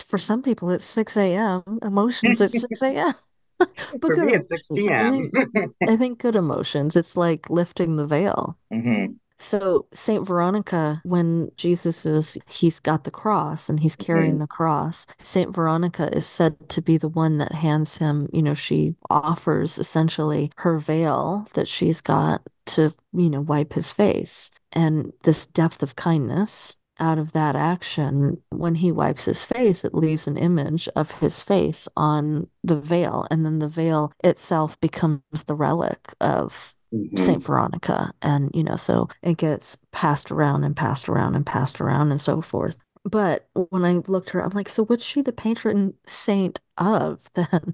for 0.06 0.18
some 0.18 0.44
people, 0.44 0.70
it's 0.72 0.84
6 0.86 1.16
a.m. 1.16 1.64
Emotions 1.82 2.42
at 2.42 2.52
6 2.52 2.82
a.m. 2.82 3.14
But 4.02 4.14
For 4.14 4.16
good 4.16 4.30
me, 4.30 4.34
it's 4.34 4.48
6 4.50 4.66
emotions. 4.70 5.02
I 5.02 5.06
think, 5.06 5.34
I 5.88 5.98
think 5.98 6.20
good 6.20 6.36
emotions. 6.36 6.96
It's 6.96 7.18
like 7.18 7.50
lifting 7.50 7.96
the 7.96 8.08
veil. 8.08 8.58
hmm 8.72 9.18
So 9.40 9.88
Saint 9.94 10.28
Veronica, 10.28 11.02
when 11.04 11.52
Jesus 11.58 12.06
is, 12.06 12.38
he's 12.48 12.80
got 12.80 13.04
the 13.06 13.12
cross 13.12 13.70
and 13.70 13.80
he's 13.80 13.96
carrying 13.96 14.40
the 14.40 14.48
cross. 14.48 15.08
Saint 15.20 15.54
Veronica 15.56 16.16
is 16.16 16.26
said 16.28 16.56
to 16.70 16.82
be 16.82 16.98
the 16.98 17.10
one 17.10 17.40
that 17.40 17.52
hands 17.54 17.98
him, 17.98 18.30
you 18.34 18.42
know, 18.44 18.54
she 18.54 18.96
offers 19.10 19.80
essentially 19.80 20.52
her 20.58 20.78
veil 20.80 21.46
that 21.56 21.68
she's 21.68 22.02
got 22.02 22.42
to, 22.68 22.94
you 23.14 23.30
know, 23.30 23.42
wipe 23.42 23.74
his 23.74 23.92
face. 23.92 24.52
And 24.74 25.12
this 25.24 25.46
depth 25.48 25.84
of 25.84 25.96
kindness 25.96 26.78
out 27.02 27.18
of 27.20 27.34
that 27.34 27.56
action, 27.58 28.42
when 28.52 28.76
he 28.76 28.92
wipes 28.92 29.26
his 29.26 29.46
face, 29.46 29.84
it 29.84 29.94
leaves 29.96 30.28
an 30.28 30.38
image 30.38 30.88
of 30.96 31.12
his 31.12 31.42
face 31.44 31.88
on 31.98 32.48
the 32.64 32.80
veil. 32.80 33.28
And 33.32 33.46
then 33.46 33.60
the 33.60 33.68
veil 33.68 34.14
itself 34.24 34.80
becomes 34.80 35.22
the 35.48 35.56
relic 35.56 36.14
of 36.22 36.76
hmm 36.92 37.18
Saint 37.18 37.44
Veronica. 37.44 38.12
And, 38.22 38.52
you 38.54 38.64
know, 38.64 38.78
so 38.78 39.10
it 39.24 39.38
gets 39.38 39.78
passed 39.92 40.32
around 40.32 40.64
and 40.64 40.76
passed 40.76 41.10
around 41.10 41.36
and 41.36 41.46
passed 41.46 41.82
around 41.82 42.12
and 42.12 42.22
so 42.22 42.42
forth. 42.42 42.78
But 43.04 43.48
when 43.54 43.84
I 43.84 43.94
looked 44.08 44.30
her, 44.32 44.42
I'm 44.44 44.52
like, 44.52 44.70
so 44.70 44.86
what's 44.86 45.04
she 45.04 45.22
the 45.22 45.34
patron 45.34 45.96
saint 46.06 46.62
of 46.78 47.32
then? 47.34 47.74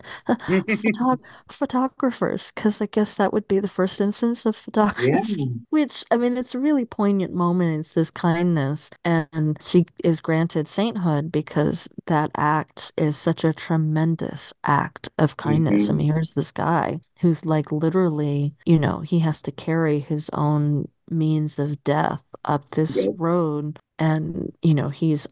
Photog 0.70 1.20
photographers, 1.50 2.52
because 2.52 2.82
I 2.82 2.86
guess 2.88 3.14
that 3.16 3.34
would 3.34 3.48
be 3.48 3.60
the 3.60 3.68
first 3.68 4.00
instance 4.02 4.46
of 4.46 4.56
Yeah. 4.96 5.22
photography. 5.26 5.52
Which, 5.70 6.06
I 6.12 6.18
mean, 6.18 6.38
it's 6.38 6.56
a 6.56 6.60
really 6.60 6.86
poignant 6.86 7.34
moment. 7.34 7.82
It's 7.82 7.94
this 7.94 8.10
kindness, 8.10 8.90
and 9.04 9.58
she 9.62 9.86
is 10.02 10.22
granted 10.22 10.68
sainthood 10.70 11.30
because 11.30 11.90
that 12.06 12.32
act 12.38 12.94
is 12.98 13.18
such 13.18 13.44
a 13.44 13.52
tremendous 13.54 14.54
act 14.64 15.10
of 15.18 15.36
kindness. 15.36 15.90
I 15.90 15.94
hmm 15.94 15.96
mean, 15.96 16.08
here's 16.08 16.36
this 16.36 16.52
guy 16.54 17.02
who's 17.20 17.46
like 17.46 17.70
literally, 17.72 18.56
you 18.66 18.80
know, 18.80 19.02
he 19.02 19.20
has 19.20 19.42
to 19.44 19.52
carry 19.52 20.00
his 20.00 20.30
own 20.32 20.88
means 21.10 21.60
of 21.60 21.84
death 21.84 22.24
up 22.46 22.70
this 22.70 23.06
Yep. 23.06 23.16
road, 23.18 23.80
and, 24.00 24.54
you 24.62 24.74
know, 24.74 24.90
he's 24.90 25.28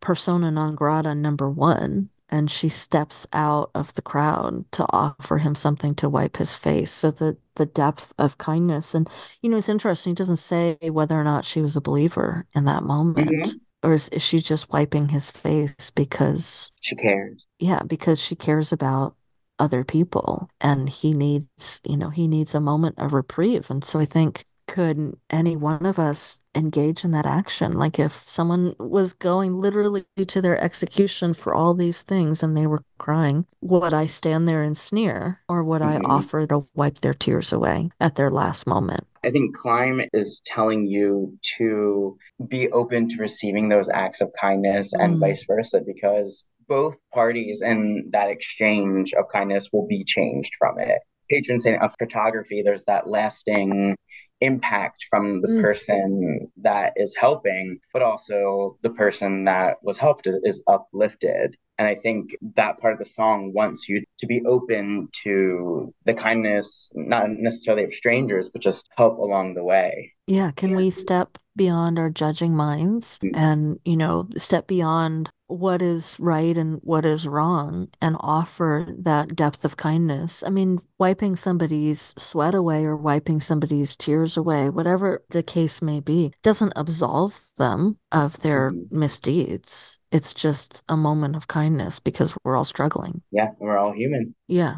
persona 0.00 0.50
non 0.50 0.74
grata 0.74 1.14
number 1.14 1.48
one. 1.50 2.10
And 2.30 2.50
she 2.50 2.68
steps 2.68 3.26
out 3.32 3.70
of 3.74 3.94
the 3.94 4.02
crowd 4.02 4.70
to 4.72 4.84
offer 4.90 5.38
him 5.38 5.54
something 5.54 5.94
to 5.96 6.10
wipe 6.10 6.36
his 6.36 6.54
face. 6.54 6.90
So 6.92 7.10
the 7.10 7.38
the 7.54 7.64
depth 7.66 8.12
of 8.18 8.36
kindness. 8.38 8.94
And 8.94 9.08
you 9.40 9.48
know, 9.48 9.56
it's 9.56 9.70
interesting. 9.70 10.12
It 10.12 10.18
doesn't 10.18 10.36
say 10.36 10.76
whether 10.90 11.18
or 11.18 11.24
not 11.24 11.46
she 11.46 11.62
was 11.62 11.74
a 11.74 11.80
believer 11.80 12.46
in 12.54 12.64
that 12.66 12.82
moment, 12.84 13.30
mm-hmm. 13.30 13.56
or 13.82 13.94
is, 13.94 14.10
is 14.10 14.22
she 14.22 14.40
just 14.40 14.70
wiping 14.70 15.08
his 15.08 15.30
face 15.30 15.90
because, 15.90 16.70
She 16.80 16.96
cares. 16.96 17.46
yeah, 17.58 17.82
because 17.82 18.20
she 18.20 18.36
cares 18.36 18.72
about 18.72 19.16
other 19.58 19.82
people 19.84 20.50
and 20.60 20.88
he 20.88 21.12
needs, 21.14 21.80
you 21.84 21.96
know, 21.96 22.10
he 22.10 22.28
needs 22.28 22.54
a 22.54 22.60
moment 22.60 22.96
of 22.98 23.12
reprieve. 23.14 23.70
And 23.70 23.82
so 23.82 23.98
I 24.00 24.04
think 24.04 24.44
could 24.68 25.16
any 25.30 25.56
one 25.56 25.84
of 25.86 25.98
us 25.98 26.38
engage 26.54 27.04
in 27.04 27.10
that 27.12 27.26
action? 27.26 27.72
Like 27.72 27.98
if 27.98 28.12
someone 28.12 28.74
was 28.78 29.12
going 29.14 29.54
literally 29.60 30.04
to 30.26 30.40
their 30.40 30.62
execution 30.62 31.34
for 31.34 31.54
all 31.54 31.74
these 31.74 32.02
things 32.02 32.42
and 32.42 32.56
they 32.56 32.66
were 32.66 32.84
crying, 32.98 33.46
would 33.62 33.92
I 33.94 34.06
stand 34.06 34.46
there 34.46 34.62
and 34.62 34.76
sneer 34.78 35.40
or 35.48 35.64
would 35.64 35.82
I 35.82 35.96
Mhm. 35.98 36.02
offer 36.04 36.46
to 36.46 36.64
wipe 36.76 36.98
their 36.98 37.14
tears 37.14 37.52
away 37.52 37.90
at 38.00 38.14
their 38.14 38.30
last 38.30 38.66
moment? 38.66 39.04
I 39.24 39.30
think 39.30 39.56
climb 39.56 40.00
is 40.12 40.40
telling 40.46 40.86
you 40.86 41.36
to 41.58 42.16
be 42.46 42.70
open 42.70 43.08
to 43.08 43.16
receiving 43.16 43.68
those 43.68 43.88
acts 43.88 44.20
of 44.20 44.30
kindness 44.40 44.92
and 44.92 45.16
Mm. 45.16 45.20
vice 45.20 45.44
versa, 45.44 45.80
because 45.84 46.44
both 46.68 46.96
parties 47.12 47.62
in 47.62 48.08
that 48.12 48.28
exchange 48.30 49.12
of 49.14 49.24
kindness 49.32 49.70
will 49.72 49.86
be 49.86 50.04
changed 50.04 50.52
from 50.58 50.78
it. 50.78 51.00
Patron 51.30 51.58
saint 51.58 51.82
of 51.82 51.92
photography, 51.98 52.62
there's 52.62 52.84
that 52.84 53.08
lasting 53.08 53.96
impact 54.40 55.06
from 55.10 55.40
the 55.42 55.48
Mm. 55.48 55.62
person 55.62 56.50
that 56.62 56.92
is 56.96 57.14
helping, 57.16 57.78
but 57.92 58.02
also 58.02 58.76
the 58.82 58.90
person 58.90 59.44
that 59.44 59.78
was 59.82 59.98
helped 59.98 60.26
is, 60.26 60.62
uplifted. 60.66 61.56
And 61.78 61.86
I 61.86 61.94
think 61.94 62.36
that 62.56 62.78
part 62.80 62.92
of 62.94 62.98
the 62.98 63.06
song 63.06 63.52
wants 63.54 63.88
you 63.88 64.02
to 64.18 64.26
be 64.26 64.42
open 64.46 65.08
to 65.22 65.94
the 66.04 66.14
kindness, 66.14 66.90
not 66.94 67.30
necessarily 67.30 67.84
of 67.84 67.94
strangers, 67.94 68.48
but 68.48 68.62
just 68.62 68.88
help 68.96 69.18
along 69.18 69.54
the 69.54 69.62
way. 69.64 70.12
Yeah, 70.26 70.50
can 70.52 70.74
we 70.74 70.90
step 70.90 71.38
beyond 71.56 71.98
our 71.98 72.10
judging 72.10 72.54
minds 72.54 73.18
Mm. 73.20 73.30
and, 73.34 73.80
you 73.84 73.96
know, 73.96 74.28
step 74.36 74.66
beyond 74.66 75.30
what 75.48 75.82
is 75.82 76.16
right 76.20 76.56
and 76.56 76.78
what 76.82 77.04
is 77.04 77.26
wrong 77.26 77.88
and 78.00 78.16
offer 78.20 78.86
that 78.98 79.34
depth 79.34 79.64
of 79.64 79.76
kindness? 79.76 80.44
I 80.44 80.50
mean, 80.50 80.78
wiping 80.98 81.36
somebody's 81.36 82.14
sweat 82.16 82.54
away 82.54 82.84
or 82.84 82.96
wiping 82.96 83.40
somebody's 83.40 83.96
tears 83.96 84.36
away, 84.36 84.70
whatever 84.70 85.24
the 85.30 85.42
case 85.42 85.82
may 85.82 86.00
be, 86.00 86.32
doesn't 86.42 86.74
absolve 86.76 87.50
them 87.56 87.98
of 88.12 88.40
their 88.40 88.70
Mhm. 88.70 88.92
misdeeds. 88.92 89.98
It's 90.12 90.32
just 90.32 90.84
a 90.88 90.96
moment 90.96 91.34
of 91.34 91.48
kindness 91.48 91.98
because 91.98 92.36
we're 92.44 92.56
all 92.56 92.64
struggling. 92.64 93.22
Yeah, 93.30 93.50
we're 93.58 93.76
all 93.78 93.92
human. 93.92 94.34
Yeah. 94.46 94.76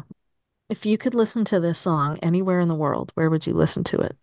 If 0.69 0.85
you 0.85 0.97
could 0.97 1.13
listen 1.13 1.43
to 1.45 1.59
this 1.59 1.79
song 1.79 2.17
anywhere 2.23 2.61
in 2.61 2.69
the 2.69 2.75
world, 2.75 3.11
where 3.15 3.29
would 3.29 3.45
you 3.45 3.53
listen 3.53 3.83
to 3.85 3.99
it? 3.99 4.15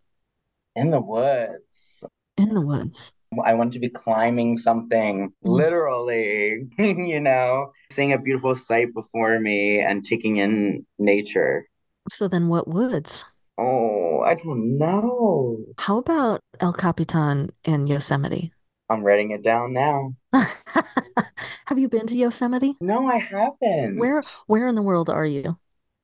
In 0.75 0.91
the 0.91 1.01
woods. 1.01 2.05
In 2.39 2.55
the 2.55 2.61
woods. 2.63 3.13
I 3.45 3.55
want 3.55 3.73
to 3.75 3.79
be 3.79 3.89
climbing 3.89 4.57
something, 4.57 5.33
Mm. 5.45 5.57
literally, 5.57 6.67
you 6.79 7.21
know, 7.21 7.73
seeing 7.91 8.13
a 8.13 8.19
beautiful 8.19 8.55
sight 8.55 8.95
before 8.95 9.39
me 9.39 9.81
and 9.81 10.05
taking 10.05 10.37
in 10.39 10.87
nature. 10.99 11.67
So 12.09 12.27
then 12.29 12.49
what 12.49 12.69
woods? 12.69 13.27
Oh, 13.59 14.21
I 14.21 14.35
don't 14.35 14.79
know. 14.79 15.65
How 15.79 15.99
about 15.99 16.41
El 16.61 16.73
Capitan 16.73 17.51
in 17.65 17.87
Yosemite? 17.87 18.53
I'm 18.89 19.03
writing 19.03 19.33
it 19.33 19.43
down 19.43 19.75
now. 19.75 20.15
Have 21.67 21.79
you 21.79 21.89
been 21.89 22.07
to 22.07 22.17
Yosemite? 22.17 22.77
No, 22.81 23.07
I 23.07 23.19
haven't. 23.19 23.99
Where 23.99 24.23
where 24.47 24.67
in 24.67 24.75
the 24.75 24.83
world 24.83 25.11
are 25.11 25.27
you? 25.27 25.59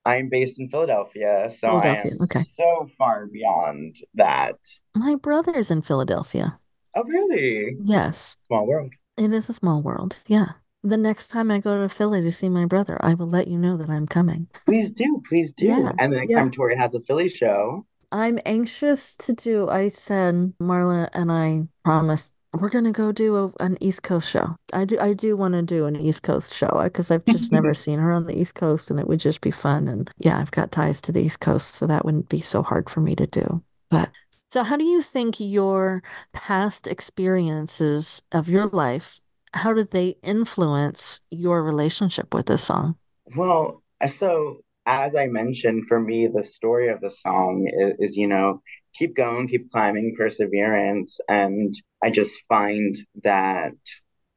I'm 0.05 0.29
based 0.29 0.61
in 0.61 0.69
Philadelphia, 0.69 1.49
so 1.51 1.69
I 1.69 1.97
am 1.97 2.19
okay. 2.23 2.41
so 2.41 2.89
far 2.99 3.27
beyond 3.27 3.97
that. 4.15 4.57
My 4.95 5.15
brother's 5.15 5.71
in 5.71 5.81
Philadelphia. 5.81 6.61
Oh, 6.97 7.05
really? 7.05 7.77
Yes, 7.83 8.37
Small 8.47 8.67
world. 8.67 8.93
it 9.17 9.33
is 9.33 9.49
a 9.49 9.53
small 9.53 9.83
world. 9.83 10.23
Yeah. 10.27 10.53
The 10.83 10.97
next 10.99 11.29
time 11.29 11.51
I 11.51 11.61
go 11.61 11.81
to 11.81 11.89
Philly 11.89 12.21
to 12.21 12.31
see 12.31 12.49
my 12.49 12.67
brother, 12.67 12.99
I 13.03 13.15
will 13.15 13.29
let 13.29 13.49
you 13.49 13.57
know 13.59 13.77
that 13.79 13.89
I'm 13.89 14.07
coming. 14.07 14.49
Please 14.67 14.93
do, 14.93 15.23
please 15.27 15.53
do. 15.55 15.67
Yeah, 15.67 15.93
And 15.99 16.13
the 16.13 16.19
next 16.19 16.31
yeah. 16.33 16.41
time 16.41 16.51
Tori 16.51 16.77
has 16.77 16.95
a 16.95 17.01
Philly 17.01 17.29
show, 17.29 17.87
I'm 18.13 18.39
anxious 18.47 19.17
to 19.17 19.33
do, 19.33 19.69
I 19.69 19.89
said, 19.89 20.53
Marla 20.61 21.09
and 21.15 21.33
I 21.33 21.63
promised 21.85 22.37
we're 22.53 22.69
gonna 22.71 22.93
go 22.93 23.11
do 23.11 23.35
a, 23.35 23.53
an 23.59 23.77
East 23.81 24.05
Coast 24.05 24.31
show. 24.31 24.55
I 24.73 24.85
do 24.85 24.97
I 25.01 25.13
do 25.15 25.37
want 25.37 25.55
to 25.55 25.63
do 25.63 25.87
an 25.87 25.97
East 25.97 26.23
Coast 26.23 26.55
show 26.55 26.81
because 26.85 27.11
I've 27.11 27.25
just 27.25 27.51
never 27.51 27.75
seen 27.85 27.99
her 27.99 28.13
on 28.13 28.27
the 28.27 28.39
East 28.39 28.55
Coast 28.55 28.93
and 28.93 29.01
it 29.01 29.09
would 29.09 29.19
just 29.19 29.41
be 29.41 29.51
fun. 29.51 29.89
And 29.89 30.09
yeah, 30.19 30.39
I've 30.39 30.53
got 30.53 30.71
ties 30.71 31.01
to 31.01 31.13
the 31.13 31.23
East 31.23 31.41
Coast, 31.41 31.75
so 31.75 31.89
that 31.89 32.05
wouldn't 32.05 32.29
be 32.29 32.41
so 32.41 32.63
hard 32.63 32.89
for 32.89 33.01
me 33.01 33.17
to 33.17 33.27
do. 33.27 33.61
But 33.91 34.11
so 34.55 34.63
how 34.63 34.77
do 34.77 34.85
you 34.85 35.03
think 35.03 35.41
your 35.41 36.01
past 36.33 36.87
experiences 36.87 38.23
of 38.31 38.49
your 38.49 38.67
life, 38.67 39.19
how 39.53 39.73
did 39.73 39.91
they 39.91 40.15
influence 40.23 41.19
your 41.29 41.65
relationship 41.65 42.33
with 42.33 42.47
this 42.47 42.63
song? 42.63 42.95
Well, 43.35 43.83
uh, 44.01 44.07
so 44.07 44.59
as 44.87 45.17
I 45.17 45.27
mentioned, 45.27 45.89
for 45.89 45.99
me, 45.99 46.29
the 46.33 46.45
story 46.45 46.89
of 46.89 47.01
the 47.01 47.11
song 47.11 47.69
is, 47.69 47.95
is, 47.99 48.17
you 48.17 48.29
know, 48.29 48.63
keep 48.97 49.17
going, 49.17 49.49
keep 49.49 49.73
climbing, 49.73 50.15
perseverance. 50.17 51.19
And 51.29 51.75
I 52.01 52.11
just 52.11 52.41
find 52.49 52.95
that 53.25 53.73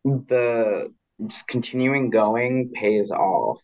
the 0.04 0.92
just 1.28 1.48
continuing 1.48 2.10
going 2.10 2.72
pays 2.74 3.12
off. 3.12 3.62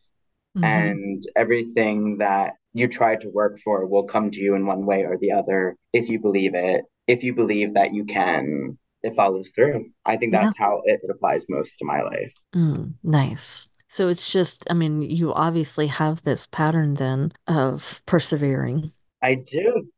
Mhm. 0.58 0.64
And 0.64 1.24
everything 1.36 2.18
that 2.20 2.54
you 2.74 2.88
try 2.88 3.16
to 3.16 3.30
work 3.30 3.60
for 3.60 3.86
will 3.86 4.04
come 4.04 4.32
to 4.32 4.40
you 4.40 4.56
in 4.56 4.66
one 4.66 4.86
way 4.86 5.04
or 5.04 5.18
the 5.18 5.32
other 5.32 5.76
if 5.94 6.10
you 6.10 6.20
believe 6.20 6.56
it. 6.56 6.86
If 7.08 7.24
you 7.24 7.34
believe 7.34 7.74
that 7.74 7.94
you 7.94 8.06
can, 8.06 8.78
it 9.04 9.16
follows 9.16 9.52
through. 9.52 9.92
I 10.06 10.18
think 10.18 10.34
Yeah. 10.34 10.44
that's 10.46 10.58
how 10.58 10.82
it 10.86 11.02
applies 11.10 11.46
most 11.50 11.78
to 11.80 11.86
my 11.86 12.02
life. 12.02 12.34
Mm, 12.56 12.94
nice. 13.04 13.70
So 13.90 14.08
it's 14.08 14.32
just, 14.32 14.66
I 14.72 14.74
mean, 14.74 15.02
you 15.02 15.34
obviously 15.34 15.88
have 15.88 16.24
this 16.24 16.46
pattern 16.48 16.96
then 16.96 17.32
of 17.48 18.02
persevering. 18.06 18.92
I 19.22 19.36
do. 19.36 19.90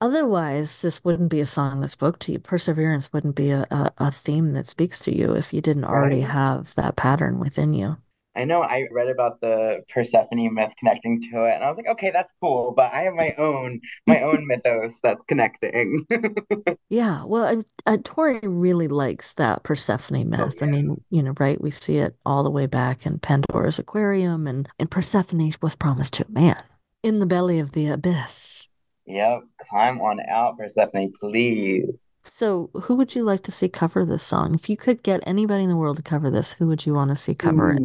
Otherwise, 0.00 0.82
this 0.82 1.04
wouldn't 1.04 1.30
be 1.30 1.40
a 1.40 1.46
song 1.46 1.80
that 1.80 1.88
spoke 1.88 2.18
to 2.20 2.32
you. 2.32 2.38
Perseverance 2.38 3.12
wouldn't 3.12 3.36
be 3.36 3.50
a, 3.50 3.66
a, 3.70 3.92
a 3.98 4.10
theme 4.10 4.52
that 4.52 4.66
speaks 4.66 5.00
to 5.00 5.14
you 5.16 5.32
if 5.34 5.52
you 5.52 5.60
didn't 5.60 5.84
already 5.84 6.20
Right. 6.22 6.30
have 6.30 6.74
that 6.76 6.96
pattern 6.96 7.38
within 7.38 7.74
you. 7.74 7.96
I 8.36 8.44
know 8.44 8.62
I 8.62 8.86
read 8.92 9.08
about 9.08 9.40
the 9.40 9.82
Persephone 9.88 10.54
myth 10.54 10.72
connecting 10.78 11.20
to 11.32 11.44
it, 11.46 11.54
and 11.54 11.64
I 11.64 11.68
was 11.68 11.76
like, 11.76 11.88
okay, 11.88 12.10
that's 12.10 12.32
cool, 12.40 12.72
but 12.76 12.92
I 12.92 13.02
have 13.02 13.14
my 13.14 13.34
own 13.38 13.80
my 14.06 14.20
own 14.22 14.46
mythos 14.46 14.98
that's 15.02 15.22
connecting. 15.24 16.06
Yeah, 16.92 17.22
well, 17.22 17.44
I, 17.44 17.56
I, 17.88 17.94
uh, 17.94 17.98
Tori 18.02 18.40
really 18.42 18.88
likes 18.88 19.34
that 19.34 19.62
Persephone 19.62 20.22
Oh 20.34 20.46
myth. 20.46 20.60
I 20.60 20.66
mean, 20.66 21.00
you 21.08 21.22
know, 21.22 21.34
right? 21.38 21.60
We 21.60 21.70
see 21.70 21.98
it 21.98 22.16
all 22.26 22.42
the 22.42 22.50
way 22.50 22.66
back 22.66 23.06
in 23.06 23.20
Pandora's 23.20 23.78
Aquarium, 23.78 24.48
and, 24.48 24.68
and 24.76 24.90
Persephone 24.90 25.52
was 25.62 25.76
promised 25.76 26.14
to 26.14 26.26
a 26.26 26.32
man 26.32 26.60
in 27.04 27.20
the 27.20 27.26
belly 27.26 27.60
of 27.60 27.72
the 27.72 27.90
abyss. 27.90 28.70
Yep, 29.06 29.42
climb 29.68 30.00
on 30.00 30.18
out, 30.28 30.58
Persephone, 30.58 31.12
please. 31.20 31.94
So, 32.22 32.70
who 32.74 32.96
would 32.96 33.14
you 33.14 33.22
like 33.22 33.42
to 33.44 33.52
see 33.52 33.68
cover 33.68 34.04
this 34.04 34.22
song? 34.22 34.54
If 34.54 34.68
you 34.68 34.76
could 34.76 35.02
get 35.02 35.22
anybody 35.26 35.64
in 35.64 35.70
the 35.70 35.76
world 35.76 35.96
to 35.96 36.02
cover 36.02 36.30
this, 36.30 36.52
who 36.52 36.66
would 36.68 36.84
you 36.84 36.94
want 36.94 37.10
to 37.10 37.16
see 37.16 37.34
cover 37.34 37.72
it? 37.72 37.82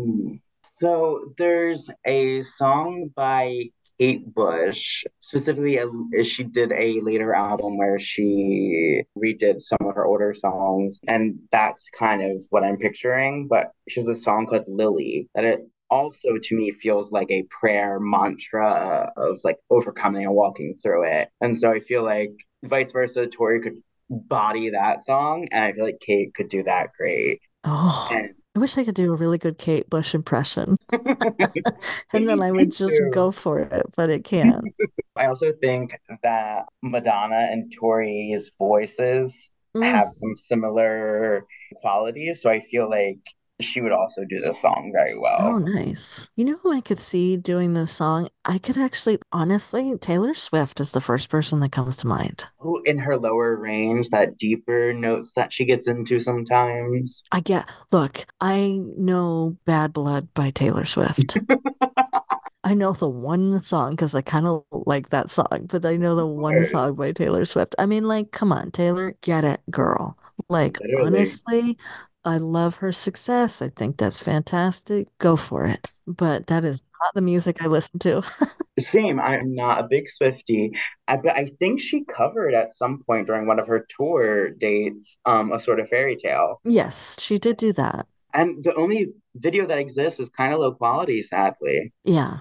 So 0.77 1.33
there's 1.37 1.89
a 2.05 2.41
song 2.41 3.11
by 3.15 3.69
Kate 3.97 4.33
Bush, 4.33 5.05
specifically, 5.19 5.77
a, 5.77 6.23
she 6.23 6.43
did 6.43 6.73
a 6.73 6.99
later 7.01 7.33
album 7.33 7.77
where 7.77 7.97
she 7.97 9.03
redid 9.17 9.61
some 9.61 9.77
of 9.81 9.95
her 9.95 10.05
older 10.05 10.33
songs, 10.33 10.99
and 11.07 11.39
that's 11.51 11.85
kind 11.97 12.21
of 12.21 12.43
what 12.49 12.63
I'm 12.63 12.77
picturing. 12.77 13.47
But 13.47 13.71
she 13.87 14.01
has 14.01 14.07
a 14.09 14.15
song 14.15 14.47
called 14.47 14.65
Lily 14.67 15.29
that 15.33 15.45
it 15.45 15.61
also 15.89 16.37
to 16.41 16.55
me 16.55 16.71
feels 16.71 17.11
like 17.11 17.29
a 17.29 17.45
prayer 17.49 17.99
mantra 17.99 19.11
of 19.15 19.39
like 19.43 19.59
overcoming 19.69 20.25
and 20.25 20.35
walking 20.35 20.75
through 20.81 21.05
it. 21.05 21.29
And 21.39 21.57
so 21.57 21.71
I 21.71 21.79
feel 21.79 22.03
like 22.03 22.31
vice 22.63 22.91
versa, 22.91 23.27
Tori 23.27 23.61
could 23.61 23.81
body 24.09 24.69
that 24.69 25.03
song, 25.03 25.47
and 25.51 25.63
I 25.63 25.73
feel 25.73 25.85
like 25.85 25.99
Kate 25.99 26.33
could 26.33 26.49
do 26.49 26.63
that 26.63 26.89
great. 26.97 27.39
Oh, 27.63 28.07
And 28.13 28.29
I 28.55 28.59
wish 28.59 28.77
I 28.77 28.85
could 28.85 28.95
do 28.95 29.11
a 29.11 29.15
really 29.15 29.37
good 29.37 29.57
Kate 29.57 29.89
Bush 29.89 30.13
impression. 30.15 30.77
And 32.13 32.27
then 32.29 32.41
I 32.41 32.51
would 32.51 32.71
just 32.71 33.01
go 33.11 33.31
for 33.31 33.59
it, 33.59 33.85
but 33.95 34.09
it 34.09 34.23
can't. 34.23 34.65
I 35.17 35.25
also 35.27 35.51
think 35.61 35.97
that 36.23 36.65
Madonna 36.81 37.47
and 37.51 37.71
Tori's 37.71 38.51
voices 38.57 39.51
Mm. 39.75 39.83
have 39.91 40.13
some 40.13 40.37
similar 40.37 41.45
qualities, 41.81 42.41
so 42.41 42.49
I 42.49 42.61
feel 42.61 42.89
like 42.89 43.19
she 43.61 43.81
would 43.81 43.91
also 43.93 44.23
do 44.27 44.39
this 44.41 44.61
song 44.61 44.91
very 44.93 45.17
well. 45.17 45.37
Oh, 45.39 45.57
nice. 45.57 46.29
You 46.35 46.45
know 46.45 46.57
who 46.57 46.73
I 46.73 46.81
could 46.81 46.99
see 46.99 47.37
doing 47.37 47.73
this 47.73 47.91
song? 47.91 48.29
I 48.43 48.57
could 48.57 48.77
actually, 48.77 49.19
honestly, 49.31 49.97
Taylor 49.97 50.33
Swift 50.33 50.79
is 50.79 50.91
the 50.91 51.01
first 51.01 51.29
person 51.29 51.59
that 51.61 51.71
comes 51.71 51.95
to 51.97 52.07
mind. 52.07 52.45
Who 52.59 52.81
in 52.83 52.97
her 52.99 53.17
lower 53.17 53.55
range, 53.55 54.09
that 54.09 54.37
deeper 54.37 54.93
notes 54.93 55.31
that 55.35 55.53
she 55.53 55.65
gets 55.65 55.87
into 55.87 56.19
sometimes. 56.19 57.23
I 57.31 57.39
get, 57.39 57.69
look, 57.91 58.25
I 58.41 58.79
know 58.97 59.57
Bad 59.65 59.93
Blood 59.93 60.27
by 60.33 60.51
Taylor 60.51 60.85
Swift. 60.85 61.37
I 62.63 62.73
know 62.73 62.93
the 62.93 63.07
one 63.07 63.63
song 63.63 63.91
because 63.91 64.15
I 64.15 64.21
kind 64.21 64.47
of 64.47 64.63
like 64.71 65.09
that 65.09 65.29
song, 65.29 65.67
but 65.69 65.85
I 65.85 65.97
know 65.97 66.15
the 66.15 66.25
one 66.25 66.55
Right. 66.55 66.65
song 66.65 66.95
by 66.95 67.11
Taylor 67.11 67.45
Swift. 67.45 67.75
I 67.77 67.85
mean, 67.85 68.05
like, 68.07 68.31
come 68.31 68.51
on, 68.51 68.71
Taylor, 68.71 69.15
get 69.21 69.43
it, 69.43 69.61
girl. 69.69 70.17
Like, 70.49 70.79
Literally. 70.81 71.05
honestly, 71.05 71.77
I 72.25 72.37
love 72.37 72.77
her 72.77 72.91
success. 72.91 73.61
I 73.61 73.69
think 73.69 73.97
that's 73.97 74.21
fantastic. 74.23 75.07
Go 75.19 75.35
for 75.35 75.65
it. 75.67 75.91
But 76.07 76.47
that 76.47 76.65
is 76.65 76.81
not 77.01 77.13
the 77.13 77.21
music 77.21 77.61
I 77.61 77.67
listen 77.67 77.99
to. 77.99 78.23
Same. 78.79 79.19
I'm 79.19 79.53
not 79.55 79.79
a 79.79 79.87
big 79.87 80.07
Swiftie, 80.07 80.71
I, 81.07 81.17
but 81.17 81.35
I 81.35 81.45
think 81.59 81.79
she 81.79 82.03
covered 82.03 82.53
at 82.53 82.75
some 82.75 83.03
point 83.05 83.27
during 83.27 83.47
one 83.47 83.59
of 83.59 83.67
her 83.67 83.85
tour 83.97 84.49
dates, 84.49 85.17
um, 85.25 85.51
a 85.53 85.59
sort 85.59 85.79
of 85.79 85.87
fairy 85.89 86.15
tale. 86.15 86.59
yes, 86.63 87.17
she 87.21 87.37
did 87.39 87.57
do 87.57 87.71
that. 87.73 88.07
And 88.33 88.63
the 88.63 88.75
only 88.75 89.13
video 89.35 89.65
that 89.67 89.77
exists 89.77 90.19
is 90.19 90.29
kind 90.29 90.53
of 90.53 90.59
low 90.59 90.73
quality, 90.73 91.21
sadly. 91.21 91.93
Yeah. 92.03 92.37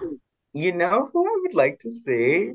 You 0.53 0.73
know 0.73 1.09
who 1.13 1.25
I 1.25 1.37
would 1.43 1.53
like 1.53 1.79
to 1.79 1.89
see? 1.89 2.51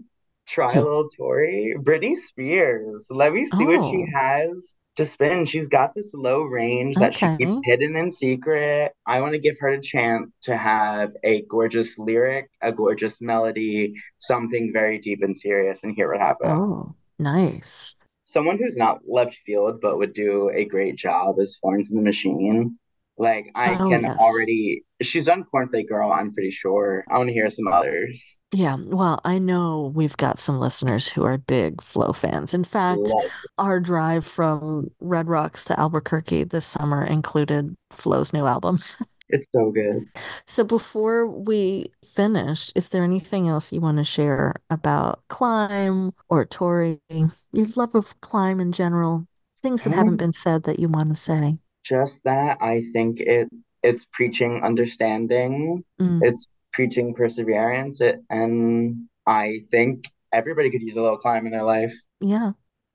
Try 0.47 0.73
a 0.73 0.83
little 0.83 1.09
Tori, 1.09 1.75
Britney 1.79 2.17
Spears. 2.17 3.07
Let 3.11 3.33
me 3.33 3.47
see 3.47 3.65
what 3.65 3.85
she 3.91 4.05
Oh, 4.15 4.19
has 4.19 4.75
to 4.97 5.05
spin. 5.05 5.47
She's 5.47 5.69
got 5.69 5.95
this 5.95 6.13
low 6.15 6.43
range 6.43 6.97
that 6.97 7.15
she 7.15 7.27
keeps 7.37 7.59
hidden 7.65 7.97
in 7.97 8.11
secret. 8.11 8.93
I 9.07 9.21
want 9.21 9.33
to 9.33 9.39
give 9.39 9.59
her 9.61 9.69
a 9.69 9.81
chance 9.81 10.37
to 10.43 10.57
have 10.57 11.13
a 11.25 11.43
gorgeous 11.43 11.99
lyric, 11.99 12.51
a 12.63 12.73
gorgeous 12.73 13.21
melody, 13.21 13.95
something 14.19 14.73
very 14.73 14.99
deep 14.99 15.23
and 15.23 15.37
serious, 15.37 15.85
and 15.85 15.95
hear 15.95 16.11
what 16.11 16.21
happens. 16.21 16.51
Oh, 16.53 16.95
nice. 17.19 17.95
Someone 18.25 18.59
who's 18.59 18.77
not 18.77 19.01
left 19.09 19.37
field 19.45 19.81
but 19.81 19.99
would 19.99 20.15
do 20.15 20.51
a 20.55 20.65
great 20.65 20.97
job 20.97 21.39
is 21.39 21.57
Florence 21.57 21.91
and 21.91 21.99
the 21.99 22.03
Machine. 22.03 22.79
Like 23.21 23.51
I 23.55 23.75
Oh, 23.75 23.91
can 23.91 24.03
yes. 24.03 24.19
already, 24.19 24.83
she's 25.03 25.27
done 25.27 25.45
Cornflake 25.55 25.89
Girl, 25.89 26.11
I'm 26.11 26.33
pretty 26.33 26.51
sure. 26.51 27.05
I 27.11 27.19
want 27.19 27.29
to 27.29 27.35
hear 27.35 27.51
some 27.51 27.69
others. 27.69 28.39
Yeah, 28.51 28.79
well, 28.83 29.21
I 29.25 29.39
know 29.39 29.93
we've 29.95 30.17
got 30.17 30.39
some 30.39 30.59
listeners 30.59 31.07
who 31.07 31.23
are 31.25 31.37
big 31.37 31.83
Flo 31.83 32.15
fans. 32.15 32.55
In 32.55 32.65
fact, 32.65 33.01
Love 33.01 33.25
our 33.59 33.79
drive 33.79 34.25
from 34.25 34.91
Red 35.01 35.29
Rocks 35.29 35.67
to 35.67 35.79
Albuquerque 35.79 36.45
this 36.45 36.65
summer 36.65 37.05
included 37.05 37.77
Flo's 37.91 38.33
new 38.33 38.47
album. 38.47 38.79
It's 39.33 39.47
so 39.55 39.71
good. 39.71 40.07
So 40.49 40.65
before 40.65 41.25
we 41.29 41.93
finish, 42.05 42.73
is 42.75 42.89
there 42.89 43.05
anything 43.05 43.47
else 43.47 43.73
you 43.73 43.81
want 43.81 43.99
to 43.99 44.03
share 44.05 44.57
about 44.71 45.23
Climb 45.29 46.11
or 46.29 46.45
Tori? 46.45 46.99
Your 47.09 47.67
love 47.77 47.95
of 47.95 48.21
Climb 48.23 48.59
in 48.59 48.73
general, 48.73 49.29
things 49.63 49.85
that 49.85 49.93
haven't 49.93 50.17
been 50.17 50.33
said 50.33 50.65
that 50.65 50.81
you 50.81 50.89
want 50.89 51.11
to 51.11 51.15
say. 51.15 51.59
Just 51.91 52.23
that 52.25 52.59
I 52.63 52.83
think 52.95 53.19
it 53.21 53.49
it's 53.83 54.07
preaching 54.13 54.63
understanding, 54.63 55.85
Mm, 56.01 56.21
it's 56.29 56.47
preaching 56.73 57.15
perseverance, 57.15 58.01
it, 58.01 58.21
and 58.31 59.07
I 59.27 59.65
think 59.73 60.05
everybody 60.33 60.71
could 60.71 60.83
use 60.83 60.97
a 60.97 61.03
little 61.03 61.19
climb 61.19 61.47
in 61.47 61.53
their 61.53 61.65
life. 61.77 61.95
yeah, 62.21 62.53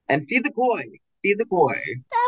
And 0.10 0.26
feed 0.30 0.44
the 0.46 0.52
koi, 0.52 0.84
feed 1.24 1.38
the 1.40 1.46
koi. 1.46 1.76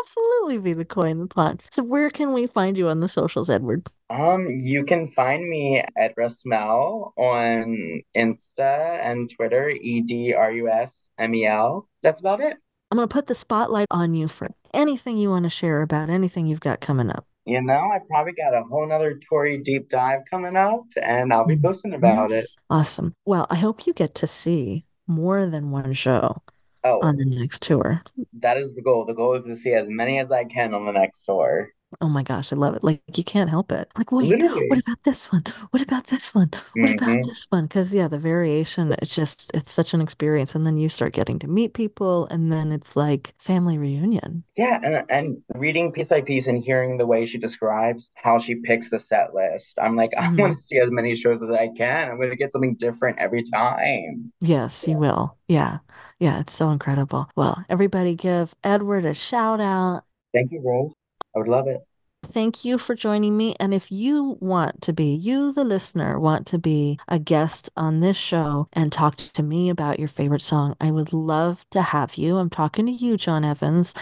absolutely 0.01 0.57
be 0.59 0.73
the 0.73 0.85
koi 0.85 1.07
in 1.13 1.19
the 1.19 1.27
Climb. 1.27 1.57
So 1.71 1.83
where 1.83 2.09
can 2.09 2.33
we 2.33 2.47
find 2.47 2.77
you 2.77 2.87
on 2.89 2.99
the 2.99 3.07
socials, 3.07 3.49
Edward? 3.49 3.87
Um, 4.09 4.47
you 4.47 4.83
can 4.85 5.11
find 5.11 5.47
me 5.47 5.83
at 5.97 6.15
Rusmel 6.15 7.11
on 7.17 8.01
Insta 8.15 8.99
and 9.03 9.29
Twitter, 9.35 9.69
E-D-R-U-S-M-E-L. 9.69 11.89
That's 12.03 12.19
about 12.19 12.41
it. 12.41 12.57
I'm 12.89 12.97
going 12.97 13.07
to 13.07 13.13
put 13.13 13.27
the 13.27 13.35
spotlight 13.35 13.87
on 13.91 14.13
you 14.13 14.27
for 14.27 14.49
anything 14.73 15.17
you 15.17 15.29
want 15.29 15.43
to 15.43 15.49
share 15.49 15.81
about 15.81 16.09
anything 16.09 16.47
you've 16.47 16.61
got 16.61 16.79
coming 16.79 17.09
up. 17.09 17.25
You 17.45 17.61
know, 17.61 17.73
I 17.91 17.99
probably 18.09 18.33
got 18.33 18.53
a 18.53 18.63
whole 18.63 18.87
nother 18.87 19.19
Tori 19.29 19.57
deep 19.57 19.89
dive 19.89 20.21
coming 20.29 20.55
up, 20.55 20.83
and 21.01 21.33
I'll 21.33 21.45
be 21.45 21.55
Mm, 21.55 21.63
posting 21.63 21.93
about 21.93 22.31
it. 22.31 22.45
Awesome. 22.69 23.13
Well, 23.25 23.47
I 23.49 23.55
hope 23.55 23.87
you 23.87 23.93
get 23.93 24.15
to 24.15 24.27
see 24.27 24.85
more 25.07 25.45
than 25.45 25.71
one 25.71 25.93
show 25.93 26.41
Oh, 26.83 26.99
on 27.01 27.17
the 27.17 27.25
next 27.25 27.61
tour. 27.61 28.01
that 28.39 28.57
is 28.57 28.73
the 28.73 28.81
goal. 28.81 29.05
The 29.05 29.13
goal 29.13 29.35
is 29.35 29.45
to 29.45 29.55
see 29.55 29.73
as 29.73 29.87
many 29.89 30.19
as 30.19 30.31
I 30.31 30.43
can 30.45 30.73
on 30.73 30.85
the 30.85 30.91
next 30.91 31.23
tour. 31.25 31.69
Oh 32.01 32.09
my 32.09 32.21
gosh, 32.23 32.51
I 32.51 32.55
love 32.55 32.75
it. 32.75 32.83
Like 32.83 33.01
you 33.17 33.23
can't 33.23 33.49
help 33.49 33.71
it. 33.71 33.89
Like, 33.97 34.11
wait, 34.11 34.43
what 34.67 34.79
about 34.79 35.03
this 35.03 35.31
one? 35.31 35.43
What 35.71 35.81
about 35.81 36.07
this 36.07 36.35
one? 36.35 36.51
What 36.79 36.91
about 36.91 37.15
hmm 37.15 37.29
this 37.29 37.45
one? 37.49 37.63
Because 37.65 37.93
yeah, 37.93 38.07
the 38.07 38.19
variation, 38.19 38.91
it's 39.01 39.15
just 39.15 39.51
it's 39.55 39.71
such 39.71 39.93
an 39.93 40.01
experience. 40.01 40.53
And 40.55 40.65
then 40.67 40.77
you 40.77 40.89
start 40.89 41.13
getting 41.13 41.39
to 41.39 41.47
meet 41.47 41.73
people, 41.73 42.27
and 42.27 42.51
then 42.51 42.71
it's 42.71 42.95
like 42.95 43.33
family 43.39 43.77
reunion. 43.77 44.43
Yeah, 44.57 44.79
and 44.83 45.05
and 45.11 45.43
reading 45.55 45.91
piece 45.93 46.09
by 46.09 46.21
piece 46.21 46.47
and 46.47 46.61
hearing 46.61 46.97
the 46.97 47.05
way 47.05 47.25
she 47.25 47.37
describes 47.37 48.11
how 48.15 48.39
she 48.39 48.55
picks 48.55 48.89
the 48.89 48.99
set 48.99 49.33
list, 49.35 49.77
I'm 49.79 49.95
like, 49.95 50.11
I 50.17 50.29
Mm, 50.29 50.37
want 50.37 50.55
to 50.57 50.61
see 50.61 50.79
as 50.79 50.89
many 50.91 51.13
shows 51.15 51.41
as 51.43 51.51
I 51.51 51.69
can. 51.69 52.09
I'm 52.09 52.17
going 52.17 52.31
to 52.31 52.35
get 52.35 52.51
something 52.51 52.75
different 52.75 53.19
every 53.19 53.43
time. 53.43 54.33
yes, 54.39 54.87
you 54.87 54.97
will. 54.97 55.37
Yeah. 55.47 55.79
Yeah, 56.19 56.39
it's 56.39 56.53
so 56.53 56.69
incredible. 56.69 57.29
Well, 57.35 57.63
everybody 57.69 58.15
give 58.15 58.53
Edward 58.63 59.05
a 59.05 59.13
shout 59.13 59.59
out. 59.61 60.03
Thank 60.33 60.51
you, 60.53 60.61
Rose. 60.61 60.93
I 61.37 61.39
would 61.39 61.47
love 61.47 61.67
it. 61.67 61.85
Thank 62.25 62.65
you 62.65 62.79
for 62.79 62.95
joining 62.95 63.37
me. 63.37 63.55
And 63.59 63.75
if 63.75 63.91
you 63.91 64.37
want 64.39 64.81
to 64.81 64.91
be, 64.91 65.13
you, 65.13 65.51
the 65.51 65.63
listener, 65.63 66.19
want 66.19 66.47
to 66.47 66.57
be 66.57 66.97
a 67.07 67.19
guest 67.19 67.69
on 67.77 67.99
this 67.99 68.17
show 68.17 68.67
and 68.73 68.91
talk 68.91 69.17
to 69.17 69.43
me 69.43 69.69
about 69.69 69.99
your 69.99 70.07
favorite 70.07 70.41
song, 70.41 70.75
I 70.81 70.89
would 70.89 71.13
love 71.13 71.63
to 71.69 71.81
have 71.83 72.15
you. 72.15 72.37
I'm 72.37 72.49
talking 72.49 72.87
to 72.87 72.91
you, 72.91 73.17
John 73.17 73.45
Evans, 73.45 73.93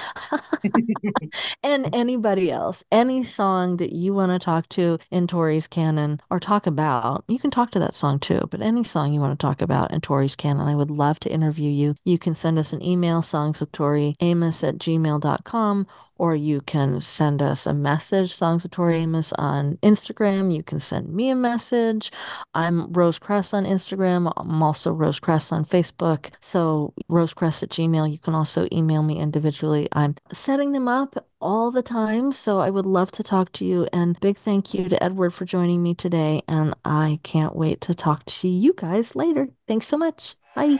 and 1.64 1.94
anybody 1.94 2.50
else. 2.50 2.86
Any 2.90 3.26
song 3.26 3.78
that 3.78 3.92
you 3.92 4.14
want 4.14 4.32
to 4.32 4.40
talk 4.40 4.70
to 4.70 4.98
in 5.12 5.28
Tori's 5.28 5.68
canon 5.68 6.22
or 6.30 6.40
talk 6.40 6.66
about, 6.66 7.26
you 7.28 7.38
can 7.38 7.52
talk 7.52 7.72
to 7.72 7.80
that 7.80 7.94
song 7.94 8.20
too, 8.20 8.48
but 8.50 8.62
any 8.62 8.86
song 8.86 9.14
you 9.14 9.20
want 9.20 9.38
to 9.38 9.46
talk 9.46 9.62
about 9.62 9.92
in 9.92 10.00
Tori's 10.00 10.38
canon, 10.38 10.70
I 10.70 10.76
would 10.76 10.90
love 10.90 11.20
to 11.20 11.32
interview 11.32 11.70
you. 11.70 11.96
You 12.06 12.18
can 12.18 12.34
send 12.34 12.58
us 12.60 12.72
an 12.72 12.82
email, 12.82 13.22
songswithtoriamos 13.22 14.68
at 14.68 14.78
gmail.com 14.78 15.88
or 16.18 16.36
you 16.36 16.62
can 16.62 17.02
send 17.02 17.42
us 17.42 17.66
a 17.66 17.74
message, 17.74 18.34
Songs 18.34 18.66
of 18.66 18.72
Tori 18.72 18.98
Amos, 18.98 19.34
on 19.34 19.78
Instagram. 19.78 20.54
You 20.54 20.64
can 20.64 20.80
send 20.80 21.14
me 21.14 21.30
a 21.30 21.36
message. 21.36 22.12
I'm 22.54 22.92
Rose 22.94 23.20
Cress 23.20 23.54
on 23.54 23.66
Instagram. 23.66 24.32
I'm 24.38 24.64
also 24.64 24.92
Rose 24.92 25.20
Cress 25.20 25.52
on 25.52 25.66
Facebook. 25.66 26.32
So, 26.40 26.94
rosecress 27.10 27.64
at 27.64 27.70
Gmail. 27.70 28.12
You 28.12 28.20
can 28.20 28.34
also 28.34 28.68
email 28.72 29.04
me 29.04 29.20
individually. 29.20 29.88
I'm 29.92 30.16
setting 30.32 30.72
them 30.72 30.88
up 30.88 31.16
all 31.42 31.72
the 31.72 31.84
time. 31.84 32.32
So, 32.32 32.60
I 32.60 32.70
would 32.70 32.86
love 32.86 33.12
to 33.14 33.24
talk 33.24 33.52
to 33.54 33.66
you. 33.66 33.88
And 33.92 34.20
big 34.20 34.38
thank 34.38 34.74
you 34.74 34.88
to 34.88 35.04
Edward 35.04 35.34
for 35.34 35.46
joining 35.46 35.84
me 35.84 35.94
today. 35.94 36.44
And 36.48 36.74
I 36.86 37.20
can't 37.24 37.56
wait 37.56 37.82
to 37.82 37.94
talk 37.94 38.24
to 38.26 38.48
you 38.48 38.74
guys 38.74 39.16
later. 39.16 39.50
Thanks 39.68 39.88
so 39.88 39.98
much. 39.98 40.36
Bye. 40.56 40.80